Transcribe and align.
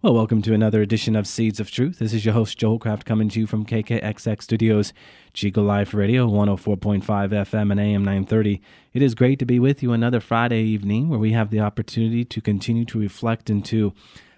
Well, 0.00 0.14
welcome 0.14 0.42
to 0.42 0.54
another 0.54 0.80
edition 0.80 1.16
of 1.16 1.26
Seeds 1.26 1.58
of 1.58 1.72
Truth. 1.72 1.98
This 1.98 2.14
is 2.14 2.24
your 2.24 2.32
host, 2.32 2.56
Joe 2.56 2.78
Hollcraft, 2.78 3.04
coming 3.04 3.28
to 3.30 3.40
you 3.40 3.48
from 3.48 3.66
KKXX 3.66 4.42
Studios, 4.42 4.92
Chico 5.32 5.60
Life 5.60 5.92
Radio, 5.92 6.28
104.5 6.28 7.02
FM 7.02 7.72
and 7.72 7.80
AM 7.80 8.04
930. 8.04 8.62
It 8.92 9.02
is 9.02 9.16
great 9.16 9.40
to 9.40 9.44
be 9.44 9.58
with 9.58 9.82
you 9.82 9.92
another 9.92 10.20
Friday 10.20 10.62
evening 10.62 11.08
where 11.08 11.18
we 11.18 11.32
have 11.32 11.50
the 11.50 11.58
opportunity 11.58 12.24
to 12.26 12.40
continue 12.40 12.84
to 12.84 13.00
reflect 13.00 13.50
into 13.50 13.92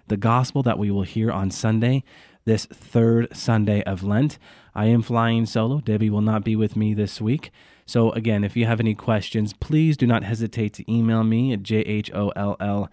the 0.07 0.17
gospel 0.17 0.63
that 0.63 0.79
we 0.79 0.89
will 0.89 1.03
hear 1.03 1.31
on 1.31 1.51
Sunday, 1.51 2.03
this 2.45 2.65
third 2.65 3.27
Sunday 3.31 3.83
of 3.83 4.01
Lent. 4.01 4.39
I 4.73 4.87
am 4.87 5.03
flying 5.03 5.45
solo. 5.45 5.79
Debbie 5.79 6.09
will 6.09 6.21
not 6.21 6.43
be 6.43 6.55
with 6.55 6.75
me 6.75 6.95
this 6.95 7.21
week. 7.21 7.51
So, 7.85 8.11
again, 8.11 8.43
if 8.43 8.55
you 8.55 8.65
have 8.65 8.79
any 8.79 8.95
questions, 8.95 9.53
please 9.53 9.97
do 9.97 10.07
not 10.07 10.23
hesitate 10.23 10.73
to 10.73 10.91
email 10.91 11.23
me 11.23 11.53
at 11.53 11.63
jholljmj 11.63 12.87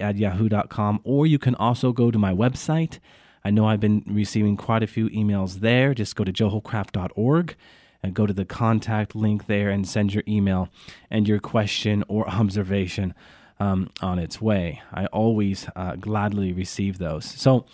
at 0.00 0.16
yahoo.com, 0.16 1.00
or 1.04 1.26
you 1.26 1.38
can 1.38 1.54
also 1.56 1.92
go 1.92 2.10
to 2.10 2.18
my 2.18 2.32
website. 2.32 2.98
I 3.44 3.50
know 3.50 3.66
I've 3.66 3.80
been 3.80 4.02
receiving 4.06 4.56
quite 4.56 4.82
a 4.82 4.86
few 4.86 5.08
emails 5.10 5.60
there. 5.60 5.94
Just 5.94 6.16
go 6.16 6.24
to 6.24 6.32
joehollcraft.org 6.32 7.54
and 8.02 8.14
go 8.14 8.26
to 8.26 8.32
the 8.32 8.44
contact 8.44 9.14
link 9.14 9.46
there 9.46 9.70
and 9.70 9.86
send 9.86 10.14
your 10.14 10.24
email 10.26 10.68
and 11.10 11.28
your 11.28 11.40
question 11.40 12.04
or 12.08 12.28
observation 12.40 13.14
um, 13.60 13.90
on 14.00 14.18
its 14.18 14.40
way. 14.40 14.82
I 14.92 15.06
always 15.06 15.68
uh, 15.76 15.96
gladly 15.96 16.52
receive 16.52 16.98
those. 16.98 17.24
So, 17.24 17.66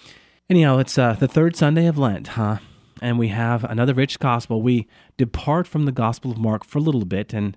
anyhow, 0.49 0.79
it's 0.79 0.99
uh, 0.99 1.15
the 1.15 1.29
third 1.29 1.57
Sunday 1.57 1.87
of 1.87 1.99
Lent, 1.99 2.29
huh? 2.29 2.59
and 3.01 3.19
we 3.19 3.29
have 3.29 3.65
another 3.65 3.95
rich 3.95 4.19
gospel. 4.19 4.63
We 4.63 4.87
depart 5.21 5.67
from 5.67 5.85
the 5.85 5.93
Gospel 5.93 6.31
of 6.31 6.39
Mark 6.39 6.65
for 6.65 6.79
a 6.79 6.81
little 6.81 7.05
bit, 7.05 7.35
and 7.35 7.55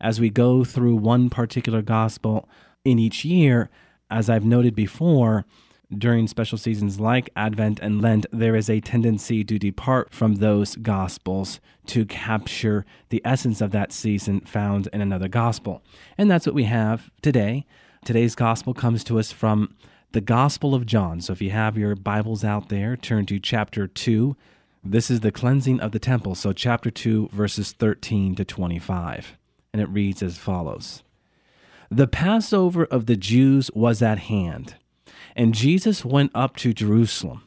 as 0.00 0.18
we 0.18 0.28
go 0.28 0.64
through 0.64 0.96
one 0.96 1.30
particular 1.30 1.80
gospel 1.80 2.48
in 2.84 2.98
each 2.98 3.24
year, 3.24 3.70
as 4.10 4.28
I've 4.28 4.44
noted 4.44 4.74
before, 4.74 5.44
during 5.96 6.26
special 6.26 6.58
seasons 6.58 6.98
like 6.98 7.30
Advent 7.36 7.78
and 7.78 8.02
Lent, 8.02 8.26
there 8.32 8.56
is 8.56 8.68
a 8.68 8.80
tendency 8.80 9.44
to 9.44 9.56
depart 9.56 10.12
from 10.12 10.36
those 10.36 10.74
gospels 10.74 11.60
to 11.86 12.04
capture 12.06 12.84
the 13.10 13.22
essence 13.24 13.60
of 13.60 13.70
that 13.70 13.92
season 13.92 14.40
found 14.40 14.88
in 14.92 15.00
another 15.00 15.28
gospel. 15.28 15.84
And 16.18 16.28
that's 16.28 16.44
what 16.44 16.56
we 16.56 16.64
have 16.64 17.08
today. 17.22 17.66
Today's 18.04 18.34
gospel 18.34 18.74
comes 18.74 19.04
to 19.04 19.20
us 19.20 19.30
from 19.30 19.76
the 20.10 20.20
Gospel 20.20 20.74
of 20.74 20.86
John. 20.86 21.20
So 21.20 21.32
if 21.32 21.40
you 21.40 21.50
have 21.50 21.78
your 21.78 21.94
Bibles 21.94 22.42
out 22.42 22.68
there, 22.68 22.96
turn 22.96 23.26
to 23.26 23.38
chapter 23.38 23.86
2 23.86 24.36
this 24.90 25.10
is 25.10 25.20
the 25.20 25.32
cleansing 25.32 25.80
of 25.80 25.92
the 25.92 25.98
temple. 25.98 26.34
So, 26.34 26.52
chapter 26.52 26.90
2, 26.90 27.30
verses 27.32 27.72
13 27.72 28.34
to 28.36 28.44
25. 28.44 29.36
And 29.72 29.82
it 29.82 29.88
reads 29.88 30.22
as 30.22 30.38
follows 30.38 31.02
The 31.90 32.06
Passover 32.06 32.84
of 32.84 33.06
the 33.06 33.16
Jews 33.16 33.70
was 33.74 34.00
at 34.02 34.18
hand, 34.18 34.76
and 35.34 35.54
Jesus 35.54 36.04
went 36.04 36.30
up 36.34 36.56
to 36.56 36.72
Jerusalem. 36.72 37.42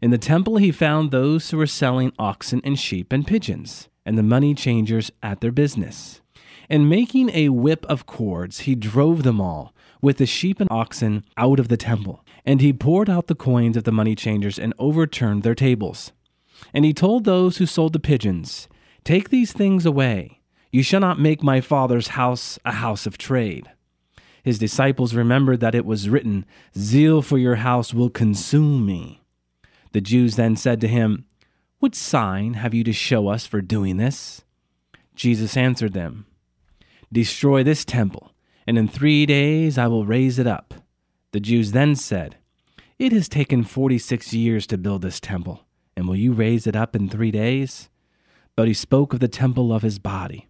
In 0.00 0.10
the 0.10 0.18
temple, 0.18 0.58
he 0.58 0.70
found 0.70 1.10
those 1.10 1.50
who 1.50 1.58
were 1.58 1.66
selling 1.66 2.12
oxen 2.18 2.60
and 2.64 2.78
sheep 2.78 3.12
and 3.12 3.26
pigeons, 3.26 3.88
and 4.06 4.16
the 4.16 4.22
money 4.22 4.54
changers 4.54 5.10
at 5.22 5.40
their 5.40 5.52
business. 5.52 6.20
And 6.70 6.88
making 6.88 7.30
a 7.30 7.48
whip 7.48 7.84
of 7.86 8.06
cords, 8.06 8.60
he 8.60 8.74
drove 8.74 9.22
them 9.24 9.40
all, 9.40 9.74
with 10.00 10.18
the 10.18 10.26
sheep 10.26 10.60
and 10.60 10.70
oxen, 10.70 11.24
out 11.36 11.58
of 11.58 11.68
the 11.68 11.76
temple. 11.76 12.24
And 12.44 12.60
he 12.60 12.72
poured 12.72 13.10
out 13.10 13.26
the 13.26 13.34
coins 13.34 13.76
of 13.76 13.84
the 13.84 13.92
money 13.92 14.14
changers 14.14 14.58
and 14.58 14.72
overturned 14.78 15.42
their 15.42 15.54
tables. 15.54 16.12
And 16.72 16.84
he 16.84 16.92
told 16.92 17.24
those 17.24 17.56
who 17.56 17.66
sold 17.66 17.92
the 17.92 17.98
pigeons, 17.98 18.68
Take 19.04 19.30
these 19.30 19.52
things 19.52 19.86
away. 19.86 20.40
You 20.70 20.82
shall 20.82 21.00
not 21.00 21.18
make 21.18 21.42
my 21.42 21.60
father's 21.60 22.08
house 22.08 22.58
a 22.64 22.72
house 22.72 23.06
of 23.06 23.16
trade. 23.16 23.70
His 24.42 24.58
disciples 24.58 25.14
remembered 25.14 25.60
that 25.60 25.74
it 25.74 25.84
was 25.84 26.08
written, 26.08 26.44
Zeal 26.76 27.22
for 27.22 27.38
your 27.38 27.56
house 27.56 27.94
will 27.94 28.10
consume 28.10 28.84
me. 28.84 29.22
The 29.92 30.00
Jews 30.00 30.36
then 30.36 30.56
said 30.56 30.80
to 30.82 30.88
him, 30.88 31.24
What 31.78 31.94
sign 31.94 32.54
have 32.54 32.74
you 32.74 32.84
to 32.84 32.92
show 32.92 33.28
us 33.28 33.46
for 33.46 33.60
doing 33.60 33.96
this? 33.96 34.42
Jesus 35.14 35.56
answered 35.56 35.94
them, 35.94 36.26
Destroy 37.12 37.62
this 37.62 37.84
temple, 37.84 38.32
and 38.66 38.78
in 38.78 38.88
three 38.88 39.24
days 39.24 39.78
I 39.78 39.86
will 39.86 40.04
raise 40.04 40.38
it 40.38 40.46
up. 40.46 40.74
The 41.32 41.40
Jews 41.40 41.72
then 41.72 41.94
said, 41.94 42.36
It 42.98 43.12
has 43.12 43.28
taken 43.28 43.64
forty 43.64 43.98
six 43.98 44.34
years 44.34 44.66
to 44.68 44.78
build 44.78 45.02
this 45.02 45.20
temple 45.20 45.64
and 45.98 46.06
will 46.06 46.14
you 46.14 46.32
raise 46.32 46.68
it 46.68 46.76
up 46.76 46.94
in 46.94 47.08
three 47.08 47.32
days? 47.32 47.88
But 48.54 48.68
he 48.68 48.74
spoke 48.74 49.12
of 49.12 49.18
the 49.18 49.26
temple 49.26 49.72
of 49.72 49.82
his 49.82 49.98
body. 49.98 50.46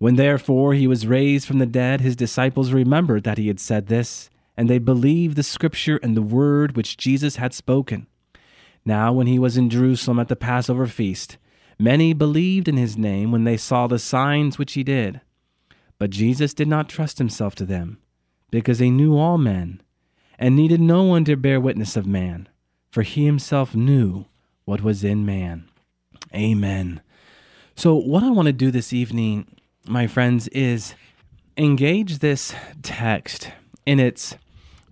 When 0.00 0.16
therefore 0.16 0.74
he 0.74 0.88
was 0.88 1.06
raised 1.06 1.46
from 1.46 1.60
the 1.60 1.66
dead, 1.66 2.00
his 2.00 2.16
disciples 2.16 2.72
remembered 2.72 3.22
that 3.22 3.38
he 3.38 3.46
had 3.46 3.60
said 3.60 3.86
this, 3.86 4.30
and 4.56 4.68
they 4.68 4.78
believed 4.78 5.36
the 5.36 5.44
scripture 5.44 6.00
and 6.02 6.16
the 6.16 6.22
word 6.22 6.74
which 6.74 6.96
Jesus 6.96 7.36
had 7.36 7.54
spoken. 7.54 8.08
Now, 8.84 9.12
when 9.12 9.28
he 9.28 9.38
was 9.38 9.56
in 9.56 9.70
Jerusalem 9.70 10.18
at 10.18 10.26
the 10.26 10.34
Passover 10.34 10.88
feast, 10.88 11.38
many 11.78 12.12
believed 12.12 12.66
in 12.66 12.76
his 12.76 12.98
name 12.98 13.30
when 13.30 13.44
they 13.44 13.56
saw 13.56 13.86
the 13.86 13.98
signs 14.00 14.58
which 14.58 14.72
he 14.72 14.82
did. 14.82 15.20
But 16.00 16.10
Jesus 16.10 16.52
did 16.52 16.66
not 16.66 16.88
trust 16.88 17.18
himself 17.18 17.54
to 17.54 17.64
them, 17.64 17.98
because 18.50 18.80
he 18.80 18.90
knew 18.90 19.16
all 19.16 19.38
men, 19.38 19.82
and 20.36 20.56
needed 20.56 20.80
no 20.80 21.04
one 21.04 21.24
to 21.26 21.36
bear 21.36 21.60
witness 21.60 21.96
of 21.96 22.06
man, 22.06 22.48
for 22.90 23.02
he 23.02 23.24
himself 23.24 23.76
knew 23.76 24.26
what 24.70 24.82
was 24.82 25.02
in 25.02 25.26
man. 25.26 25.68
Amen. 26.32 27.00
So, 27.74 27.96
what 27.96 28.22
I 28.22 28.30
want 28.30 28.46
to 28.46 28.52
do 28.52 28.70
this 28.70 28.92
evening, 28.92 29.48
my 29.84 30.06
friends, 30.06 30.46
is 30.48 30.94
engage 31.56 32.20
this 32.20 32.54
text 32.80 33.50
in 33.84 33.98
its 33.98 34.36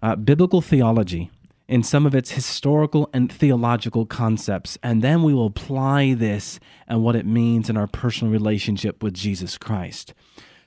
uh, 0.03 0.17
biblical 0.17 0.61
theology, 0.61 1.31
in 1.69 1.85
some 1.85 2.07
of 2.07 2.15
its 2.17 2.33
historical 2.33 3.09
and 3.13 3.31
theological 3.31 4.05
concepts, 4.05 4.79
and 4.83 5.01
then 5.01 5.23
we 5.23 5.33
will 5.33 5.47
apply 5.47 6.13
this 6.13 6.59
and 6.89 7.05
what 7.05 7.15
it 7.15 7.25
means 7.25 7.71
in 7.71 7.77
our 7.77 7.87
personal 7.87 8.33
relationship 8.33 9.01
with 9.01 9.15
Jesus 9.15 9.57
Christ. 9.57 10.13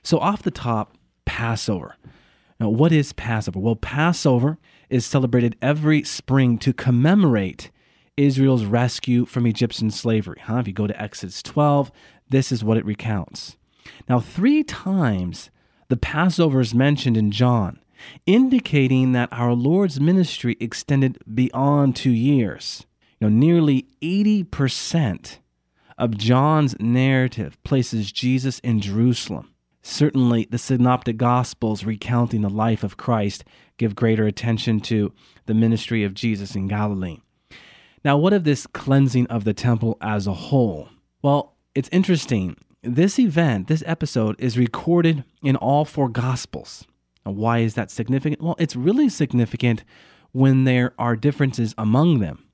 So, 0.02 0.20
off 0.20 0.42
the 0.42 0.50
top, 0.50 0.96
Passover. 1.26 1.96
Now, 2.58 2.70
what 2.70 2.92
is 2.92 3.12
Passover? 3.12 3.60
Well, 3.60 3.76
Passover 3.76 4.56
is 4.88 5.04
celebrated 5.04 5.54
every 5.60 6.02
spring 6.02 6.56
to 6.60 6.72
commemorate 6.72 7.70
Israel's 8.16 8.64
rescue 8.64 9.24
from 9.24 9.46
Egyptian 9.46 9.90
slavery. 9.90 10.40
Huh? 10.42 10.58
If 10.58 10.68
you 10.68 10.74
go 10.74 10.86
to 10.86 11.02
Exodus 11.02 11.42
12, 11.42 11.90
this 12.28 12.52
is 12.52 12.64
what 12.64 12.76
it 12.76 12.84
recounts. 12.84 13.56
Now, 14.08 14.20
three 14.20 14.62
times 14.62 15.50
the 15.88 15.96
Passover 15.96 16.60
is 16.60 16.74
mentioned 16.74 17.16
in 17.16 17.30
John, 17.30 17.80
indicating 18.26 19.12
that 19.12 19.28
our 19.32 19.52
Lord's 19.52 20.00
ministry 20.00 20.56
extended 20.60 21.18
beyond 21.32 21.96
two 21.96 22.10
years. 22.10 22.86
You 23.20 23.28
know, 23.28 23.36
nearly 23.36 23.86
80% 24.02 25.38
of 25.98 26.18
John's 26.18 26.74
narrative 26.80 27.62
places 27.62 28.10
Jesus 28.10 28.58
in 28.60 28.80
Jerusalem. 28.80 29.54
Certainly, 29.82 30.48
the 30.50 30.58
Synoptic 30.58 31.16
Gospels 31.16 31.84
recounting 31.84 32.42
the 32.42 32.50
life 32.50 32.82
of 32.82 32.96
Christ 32.96 33.44
give 33.78 33.96
greater 33.96 34.26
attention 34.26 34.80
to 34.80 35.12
the 35.46 35.54
ministry 35.54 36.04
of 36.04 36.14
Jesus 36.14 36.54
in 36.54 36.68
Galilee. 36.68 37.18
Now, 38.04 38.16
what 38.16 38.32
of 38.32 38.44
this 38.44 38.66
cleansing 38.66 39.28
of 39.28 39.44
the 39.44 39.54
temple 39.54 39.96
as 40.00 40.26
a 40.26 40.32
whole? 40.32 40.88
Well, 41.22 41.54
it's 41.74 41.88
interesting. 41.92 42.56
This 42.82 43.18
event, 43.18 43.68
this 43.68 43.84
episode, 43.86 44.34
is 44.40 44.58
recorded 44.58 45.22
in 45.42 45.54
all 45.54 45.84
four 45.84 46.08
Gospels. 46.08 46.84
Now, 47.24 47.32
why 47.32 47.58
is 47.58 47.74
that 47.74 47.92
significant? 47.92 48.42
Well, 48.42 48.56
it's 48.58 48.74
really 48.74 49.08
significant 49.08 49.84
when 50.32 50.64
there 50.64 50.94
are 50.98 51.14
differences 51.14 51.74
among 51.78 52.18
them. 52.18 52.44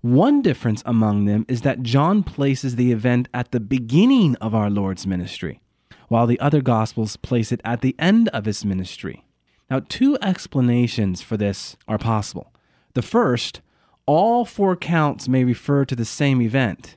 One 0.00 0.42
difference 0.42 0.82
among 0.84 1.26
them 1.26 1.46
is 1.48 1.62
that 1.62 1.82
John 1.82 2.24
places 2.24 2.74
the 2.74 2.90
event 2.90 3.28
at 3.32 3.52
the 3.52 3.60
beginning 3.60 4.34
of 4.36 4.54
our 4.54 4.70
Lord's 4.70 5.06
ministry, 5.06 5.60
while 6.08 6.26
the 6.26 6.40
other 6.40 6.60
Gospels 6.60 7.16
place 7.16 7.52
it 7.52 7.60
at 7.64 7.80
the 7.80 7.94
end 7.98 8.28
of 8.30 8.44
his 8.44 8.64
ministry. 8.64 9.24
Now, 9.70 9.80
two 9.88 10.18
explanations 10.20 11.22
for 11.22 11.36
this 11.36 11.76
are 11.86 11.96
possible. 11.96 12.52
The 12.94 13.02
first 13.02 13.60
all 14.06 14.44
four 14.44 14.76
counts 14.76 15.28
may 15.28 15.44
refer 15.44 15.84
to 15.84 15.96
the 15.96 16.04
same 16.04 16.42
event. 16.42 16.96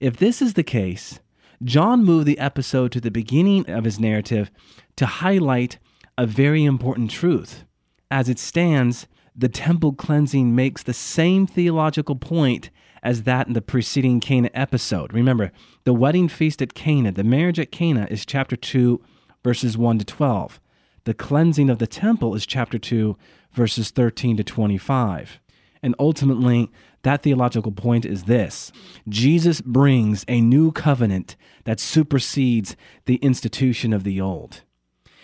If 0.00 0.16
this 0.16 0.40
is 0.40 0.54
the 0.54 0.62
case, 0.62 1.20
John 1.62 2.04
moved 2.04 2.26
the 2.26 2.38
episode 2.38 2.92
to 2.92 3.00
the 3.00 3.10
beginning 3.10 3.68
of 3.68 3.84
his 3.84 4.00
narrative 4.00 4.50
to 4.96 5.06
highlight 5.06 5.78
a 6.16 6.26
very 6.26 6.64
important 6.64 7.10
truth. 7.10 7.64
As 8.10 8.28
it 8.28 8.38
stands, 8.38 9.06
the 9.36 9.48
temple 9.48 9.92
cleansing 9.92 10.54
makes 10.54 10.82
the 10.82 10.94
same 10.94 11.46
theological 11.46 12.16
point 12.16 12.70
as 13.02 13.22
that 13.22 13.46
in 13.46 13.52
the 13.52 13.62
preceding 13.62 14.20
Cana 14.20 14.50
episode. 14.52 15.12
Remember, 15.12 15.52
the 15.84 15.94
wedding 15.94 16.28
feast 16.28 16.60
at 16.60 16.74
Cana, 16.74 17.12
the 17.12 17.24
marriage 17.24 17.58
at 17.58 17.72
Cana, 17.72 18.06
is 18.10 18.26
chapter 18.26 18.56
2, 18.56 19.00
verses 19.42 19.78
1 19.78 19.98
to 19.98 20.04
12. 20.04 20.60
The 21.04 21.14
cleansing 21.14 21.70
of 21.70 21.78
the 21.78 21.86
temple 21.86 22.34
is 22.34 22.44
chapter 22.44 22.78
2, 22.78 23.16
verses 23.52 23.90
13 23.90 24.36
to 24.36 24.44
25. 24.44 25.40
And 25.82 25.94
ultimately, 25.98 26.70
that 27.02 27.22
theological 27.22 27.72
point 27.72 28.04
is 28.04 28.24
this 28.24 28.72
Jesus 29.08 29.60
brings 29.60 30.24
a 30.28 30.40
new 30.40 30.72
covenant 30.72 31.36
that 31.64 31.80
supersedes 31.80 32.76
the 33.06 33.16
institution 33.16 33.92
of 33.92 34.04
the 34.04 34.20
old. 34.20 34.62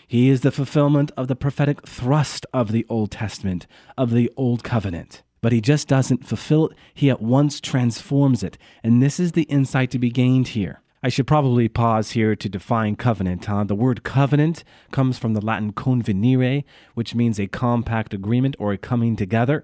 He 0.09 0.29
is 0.29 0.43
the 0.43 0.53
fulfillment 0.53 1.11
of 1.17 1.27
the 1.27 1.37
prophetic 1.37 1.87
thrust 1.87 2.47
of 2.53 2.71
the 2.71 2.87
Old 2.89 3.11
Testament, 3.11 3.67
of 3.99 4.13
the 4.13 4.31
Old 4.37 4.63
Covenant. 4.63 5.23
But 5.43 5.53
he 5.53 5.61
just 5.61 5.89
doesn't 5.89 6.27
fulfill 6.27 6.69
it, 6.69 6.77
he 6.95 7.11
at 7.11 7.21
once 7.21 7.61
transforms 7.61 8.43
it. 8.43 8.57
And 8.85 9.03
this 9.03 9.19
is 9.19 9.33
the 9.33 9.43
insight 9.43 9.91
to 9.91 9.99
be 9.99 10.11
gained 10.11 10.49
here. 10.49 10.81
I 11.03 11.09
should 11.09 11.27
probably 11.27 11.69
pause 11.69 12.13
here 12.13 12.35
to 12.35 12.49
define 12.49 12.97
covenant. 12.97 13.45
Huh? 13.45 13.65
The 13.65 13.75
word 13.75 14.03
covenant 14.03 14.65
comes 14.91 15.19
from 15.19 15.35
the 15.35 15.45
Latin 15.45 15.73
convenire, 15.73 16.65
which 16.95 17.15
means 17.15 17.39
a 17.39 17.47
compact 17.47 18.15
agreement 18.15 18.57
or 18.59 18.73
a 18.73 18.79
coming 18.79 19.15
together. 19.15 19.63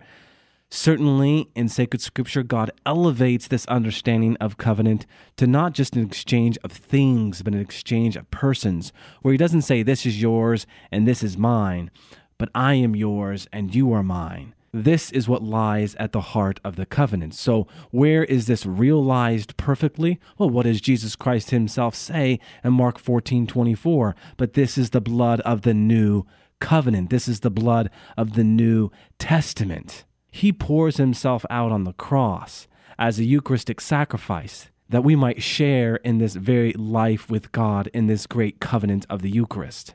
Certainly, 0.74 1.50
in 1.54 1.68
sacred 1.68 2.00
scripture, 2.00 2.42
God 2.42 2.70
elevates 2.86 3.46
this 3.46 3.66
understanding 3.66 4.38
of 4.38 4.56
covenant 4.56 5.04
to 5.36 5.46
not 5.46 5.74
just 5.74 5.96
an 5.96 6.02
exchange 6.02 6.56
of 6.64 6.72
things, 6.72 7.42
but 7.42 7.52
an 7.52 7.60
exchange 7.60 8.16
of 8.16 8.30
persons, 8.30 8.90
where 9.20 9.32
He 9.32 9.38
doesn't 9.38 9.62
say, 9.62 9.82
This 9.82 10.06
is 10.06 10.22
yours 10.22 10.66
and 10.90 11.06
this 11.06 11.22
is 11.22 11.36
mine, 11.36 11.90
but 12.38 12.48
I 12.54 12.72
am 12.72 12.96
yours 12.96 13.46
and 13.52 13.74
you 13.74 13.92
are 13.92 14.02
mine. 14.02 14.54
This 14.72 15.12
is 15.12 15.28
what 15.28 15.42
lies 15.42 15.94
at 15.96 16.12
the 16.12 16.22
heart 16.22 16.58
of 16.64 16.76
the 16.76 16.86
covenant. 16.86 17.34
So, 17.34 17.66
where 17.90 18.24
is 18.24 18.46
this 18.46 18.64
realized 18.64 19.58
perfectly? 19.58 20.18
Well, 20.38 20.48
what 20.48 20.62
does 20.62 20.80
Jesus 20.80 21.16
Christ 21.16 21.50
himself 21.50 21.94
say 21.94 22.40
in 22.64 22.72
Mark 22.72 22.98
14 22.98 23.46
24? 23.46 24.16
But 24.38 24.54
this 24.54 24.78
is 24.78 24.88
the 24.88 25.02
blood 25.02 25.40
of 25.40 25.62
the 25.62 25.74
new 25.74 26.24
covenant. 26.60 27.10
This 27.10 27.28
is 27.28 27.40
the 27.40 27.50
blood 27.50 27.90
of 28.16 28.32
the 28.32 28.44
New 28.44 28.90
Testament. 29.18 30.06
He 30.34 30.50
pours 30.50 30.96
himself 30.96 31.44
out 31.50 31.70
on 31.70 31.84
the 31.84 31.92
cross 31.92 32.66
as 32.98 33.18
a 33.18 33.24
Eucharistic 33.24 33.80
sacrifice 33.82 34.70
that 34.88 35.04
we 35.04 35.14
might 35.14 35.42
share 35.42 35.96
in 35.96 36.18
this 36.18 36.34
very 36.34 36.72
life 36.72 37.30
with 37.30 37.52
God 37.52 37.88
in 37.92 38.06
this 38.06 38.26
great 38.26 38.58
covenant 38.58 39.06
of 39.10 39.20
the 39.20 39.30
Eucharist. 39.30 39.94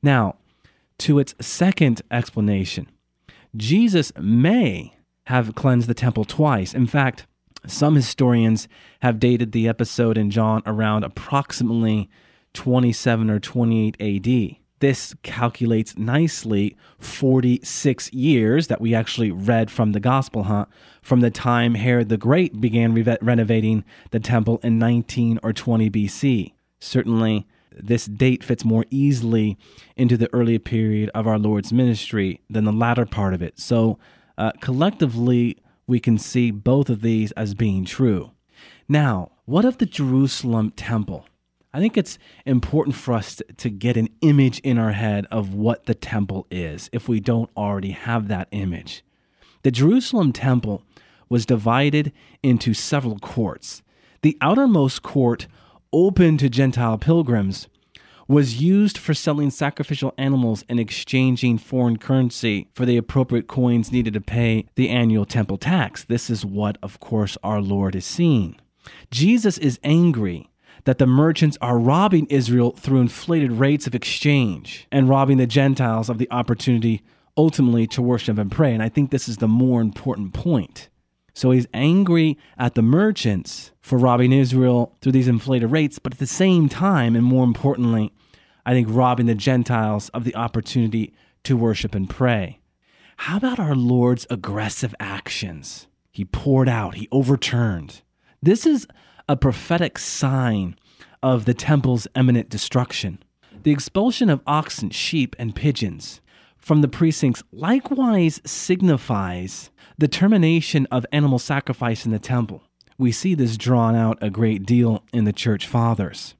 Now, 0.00 0.36
to 0.98 1.18
its 1.18 1.34
second 1.40 2.02
explanation, 2.10 2.88
Jesus 3.56 4.12
may 4.16 4.96
have 5.24 5.56
cleansed 5.56 5.88
the 5.88 5.94
temple 5.94 6.24
twice. 6.24 6.72
In 6.72 6.86
fact, 6.86 7.26
some 7.66 7.96
historians 7.96 8.68
have 9.02 9.18
dated 9.18 9.50
the 9.50 9.68
episode 9.68 10.16
in 10.16 10.30
John 10.30 10.62
around 10.66 11.02
approximately 11.02 12.08
27 12.54 13.28
or 13.28 13.40
28 13.40 13.96
AD 14.00 14.56
this 14.80 15.14
calculates 15.22 15.96
nicely 15.96 16.76
46 16.98 18.12
years 18.12 18.68
that 18.68 18.80
we 18.80 18.94
actually 18.94 19.30
read 19.30 19.70
from 19.70 19.92
the 19.92 20.00
Gospel 20.00 20.44
Hunt 20.44 20.68
from 21.02 21.20
the 21.20 21.30
time 21.30 21.74
Herod 21.74 22.08
the 22.08 22.16
Great 22.16 22.60
began 22.60 22.94
re- 22.94 23.16
renovating 23.20 23.84
the 24.10 24.20
temple 24.20 24.60
in 24.62 24.78
19 24.78 25.40
or 25.42 25.52
20 25.52 25.90
BC. 25.90 26.52
Certainly, 26.80 27.46
this 27.72 28.06
date 28.06 28.42
fits 28.42 28.64
more 28.64 28.84
easily 28.90 29.56
into 29.96 30.16
the 30.16 30.32
early 30.32 30.58
period 30.58 31.10
of 31.14 31.26
our 31.26 31.38
Lord's 31.38 31.72
ministry 31.72 32.40
than 32.50 32.64
the 32.64 32.72
latter 32.72 33.06
part 33.06 33.34
of 33.34 33.42
it. 33.42 33.58
So, 33.58 33.98
uh, 34.36 34.52
collectively, 34.60 35.58
we 35.86 36.00
can 36.00 36.18
see 36.18 36.50
both 36.50 36.90
of 36.90 37.00
these 37.00 37.32
as 37.32 37.54
being 37.54 37.84
true. 37.84 38.32
Now, 38.88 39.32
what 39.44 39.64
of 39.64 39.78
the 39.78 39.86
Jerusalem 39.86 40.72
temple? 40.72 41.26
I 41.78 41.80
think 41.80 41.96
it's 41.96 42.18
important 42.44 42.96
for 42.96 43.14
us 43.14 43.40
to, 43.56 43.70
get 43.70 43.96
an 43.96 44.08
image 44.20 44.58
in 44.64 44.78
our 44.78 44.90
head 44.90 45.28
of 45.30 45.54
what 45.54 45.86
the 45.86 45.94
temple 45.94 46.44
is 46.50 46.90
if 46.92 47.08
we 47.08 47.20
don't 47.20 47.50
already 47.56 47.92
have 47.92 48.26
that 48.26 48.48
image. 48.50 49.04
The 49.62 49.70
Jerusalem 49.70 50.32
temple 50.32 50.82
was 51.28 51.46
divided 51.46 52.10
into 52.42 52.74
several 52.74 53.20
courts. 53.20 53.84
The 54.22 54.36
outermost 54.40 55.04
court, 55.04 55.46
open 55.92 56.36
to 56.38 56.48
Gentile 56.48 56.98
pilgrims, 56.98 57.68
was 58.26 58.60
used 58.60 58.98
for 58.98 59.14
selling 59.14 59.50
sacrificial 59.50 60.12
animals 60.18 60.64
and 60.68 60.80
exchanging 60.80 61.58
foreign 61.58 61.96
currency 61.96 62.66
for 62.74 62.86
the 62.86 62.96
appropriate 62.96 63.46
coins 63.46 63.92
needed 63.92 64.14
to 64.14 64.20
pay 64.20 64.66
the 64.74 64.88
annual 64.88 65.24
temple 65.24 65.58
tax. 65.58 66.02
This 66.02 66.28
is 66.28 66.44
what, 66.44 66.76
of 66.82 66.98
course, 66.98 67.38
our 67.44 67.60
Lord 67.60 67.94
is 67.94 68.04
seeing. 68.04 68.56
Jesus 69.12 69.58
is 69.58 69.78
angry 69.84 70.50
that 70.84 70.98
the 70.98 71.06
merchants 71.06 71.58
are 71.60 71.78
robbing 71.78 72.26
Israel 72.26 72.72
through 72.72 73.00
inflated 73.00 73.52
rates 73.52 73.86
of 73.86 73.94
exchange 73.94 74.86
and 74.90 75.08
robbing 75.08 75.38
the 75.38 75.46
Gentiles 75.46 76.08
of 76.08 76.18
the 76.18 76.30
opportunity 76.30 77.02
ultimately 77.36 77.86
to 77.86 78.02
worship 78.02 78.38
and 78.38 78.50
pray. 78.50 78.74
And 78.74 78.82
I 78.82 78.88
think 78.88 79.10
this 79.10 79.28
is 79.28 79.36
the 79.36 79.48
more 79.48 79.80
important 79.80 80.34
point. 80.34 80.88
So 81.34 81.52
he's 81.52 81.68
angry 81.72 82.36
at 82.58 82.74
the 82.74 82.82
merchants 82.82 83.70
for 83.80 83.96
robbing 83.96 84.32
Israel 84.32 84.96
through 85.00 85.12
these 85.12 85.28
inflated 85.28 85.70
rates, 85.70 86.00
but 86.00 86.14
at 86.14 86.18
the 86.18 86.26
same 86.26 86.68
time, 86.68 87.14
and 87.14 87.24
more 87.24 87.44
importantly, 87.44 88.12
I 88.66 88.72
think 88.72 88.88
robbing 88.90 89.26
the 89.26 89.36
Gentiles 89.36 90.08
of 90.10 90.24
the 90.24 90.34
opportunity 90.34 91.14
to 91.44 91.56
worship 91.56 91.94
and 91.94 92.10
pray. 92.10 92.60
How 93.18 93.36
about 93.36 93.58
our 93.58 93.76
Lord's 93.76 94.26
aggressive 94.30 94.94
actions? 94.98 95.86
He 96.10 96.24
poured 96.24 96.68
out, 96.68 96.96
he 96.96 97.08
overturned. 97.12 98.02
This 98.42 98.66
is 98.66 98.88
a 99.28 99.36
prophetic 99.36 99.98
sign 99.98 100.76
of 101.22 101.44
the 101.44 101.54
temple's 101.54 102.08
imminent 102.16 102.48
destruction. 102.48 103.22
The 103.62 103.70
expulsion 103.70 104.30
of 104.30 104.40
oxen, 104.46 104.90
sheep, 104.90 105.36
and 105.38 105.54
pigeons 105.54 106.20
from 106.56 106.80
the 106.80 106.88
precincts 106.88 107.42
likewise 107.52 108.40
signifies 108.44 109.70
the 109.96 110.08
termination 110.08 110.86
of 110.90 111.06
animal 111.12 111.38
sacrifice 111.38 112.04
in 112.04 112.12
the 112.12 112.18
temple. 112.18 112.62
We 112.98 113.12
see 113.12 113.34
this 113.34 113.56
drawn 113.56 113.94
out 113.94 114.18
a 114.20 114.30
great 114.30 114.66
deal 114.66 115.02
in 115.12 115.24
the 115.24 115.32
church 115.32 115.66
fathers. 115.66 116.34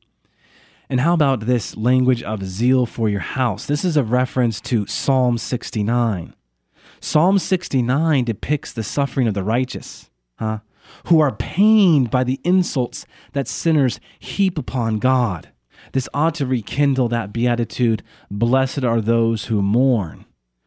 And 0.91 1.01
how 1.01 1.15
about 1.15 1.41
this 1.41 1.77
language 1.77 2.23
of 2.23 2.45
zeal 2.45 2.87
for 2.87 3.09
your 3.09 3.21
house? 3.21 3.67
This 3.67 3.85
is 3.85 3.97
a 3.97 4.03
reference 4.03 4.61
to 4.63 4.87
Psalm 4.87 5.39
69. 5.39 6.35
Psalm 7.01 7.39
69 7.39 8.25
depicts 8.25 8.73
the 8.73 8.83
suffering 8.83 9.29
of 9.29 9.35
the 9.35 9.45
righteous. 9.45 10.11
Huh? 10.39 10.59
Who 11.07 11.21
are 11.21 11.33
pained 11.33 12.11
by 12.11 12.25
the 12.25 12.41
insults 12.45 13.07
that 13.33 13.49
sinners 13.49 14.01
heap 14.19 14.59
upon 14.59 14.99
God. 14.99 15.51
This 15.93 16.09
ought 16.13 16.35
to 16.37 16.47
rekindle 16.47 17.09
that 17.09 17.33
beatitude 17.33 18.03
Blessed 18.31 18.85
are 18.85 19.01
those 19.01 19.47
who 19.47 19.63
mourn. 19.63 20.25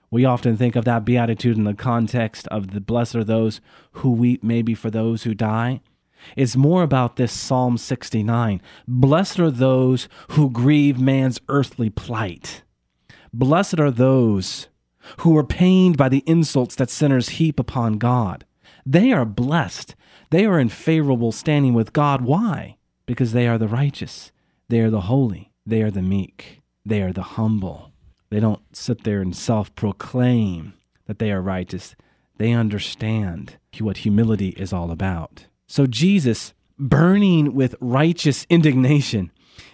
We 0.10 0.26
often 0.26 0.58
think 0.58 0.76
of 0.76 0.84
that 0.86 1.06
beatitude 1.06 1.58
in 1.58 1.64
the 1.64 1.74
context 1.74 2.48
of 2.50 2.72
the 2.72 2.82
blessed 2.82 3.16
are 3.16 3.24
those 3.24 3.62
who 3.94 4.12
weep, 4.12 4.44
maybe 4.44 4.74
for 4.74 4.90
those 4.90 5.24
who 5.24 5.34
die. 5.34 5.80
It's 6.36 6.56
more 6.56 6.84
about 6.84 7.16
this 7.16 7.32
Psalm 7.32 7.78
69. 7.78 8.62
Blessed 8.88 9.40
are 9.40 9.50
those 9.50 10.10
who 10.32 10.50
grieve 10.50 11.00
man's 11.00 11.40
earthly 11.48 11.90
plight. 11.90 12.64
Blessed 13.34 13.80
are 13.80 13.90
those 13.90 14.68
who 15.20 15.38
are 15.38 15.46
pained 15.46 15.98
by 15.98 16.10
the 16.10 16.24
insults 16.28 16.76
that 16.76 16.90
sinners 16.90 17.30
heap 17.30 17.60
upon 17.60 17.98
God. 17.98 18.46
They 18.86 19.12
are 19.12 19.26
blessed 19.26 19.96
they 20.32 20.46
are 20.46 20.60
in 20.60 20.70
favorable 20.70 21.34
standing 21.34 21.74
with 21.74 21.94
God. 21.94 22.22
Why? 22.22 22.78
Because 23.06 23.34
they 23.34 23.48
are 23.48 23.58
the 23.58 23.68
righteous, 23.68 24.32
they 24.70 24.80
are 24.80 24.90
the 24.90 25.02
holy, 25.02 25.52
they 25.66 25.82
are 25.84 25.92
the 25.92 26.02
meek, 26.02 26.62
they 26.86 27.02
are 27.02 27.14
the 27.14 27.22
humble. 27.22 27.92
They 28.30 28.40
don't 28.40 28.62
sit 28.76 29.04
there 29.04 29.22
and 29.22 29.36
self 29.36 29.76
proclaim 29.76 30.74
that 31.06 31.20
they 31.20 31.32
are 31.32 31.42
righteous. 31.42 31.96
They 32.38 32.54
understand 32.54 33.58
what 33.80 33.98
humility 33.98 34.50
is 34.50 34.72
all 34.72 34.90
about. 34.90 35.48
So 35.68 35.86
Jesus, 35.86 36.54
burning 36.80 37.54
with 37.54 37.76
righteous 37.82 38.48
indignation, 38.50 39.32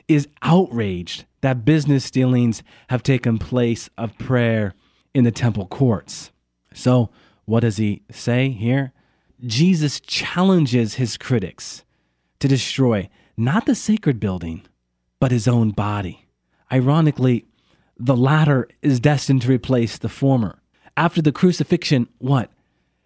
is 0.08 0.28
outraged 0.42 1.26
that 1.42 1.66
business 1.66 2.10
dealings 2.10 2.64
have 2.90 3.04
taken 3.04 3.38
place 3.38 3.92
of 3.96 4.18
prayer 4.18 4.74
in 5.14 5.24
the 5.24 5.32
temple 5.32 5.68
courts. 5.68 6.32
So, 6.74 7.12
what 7.46 7.60
does 7.62 7.78
he 7.78 8.02
say 8.12 8.50
here? 8.50 8.92
Jesus 9.46 10.00
challenges 10.00 10.96
his 10.96 11.16
critics 11.16 11.84
to 12.40 12.48
destroy 12.48 13.08
not 13.38 13.68
the 13.68 13.76
sacred 13.76 14.20
building, 14.20 14.64
but 15.20 15.32
his 15.32 15.48
own 15.48 15.70
body. 15.72 16.26
Ironically, 16.72 17.46
the 18.00 18.16
latter 18.16 18.68
is 18.82 19.00
destined 19.00 19.44
to 19.44 19.50
replace 19.50 19.98
the 19.98 20.10
former. 20.10 20.60
After 20.96 21.22
the 21.22 21.32
crucifixion, 21.32 22.08
what? 22.18 22.52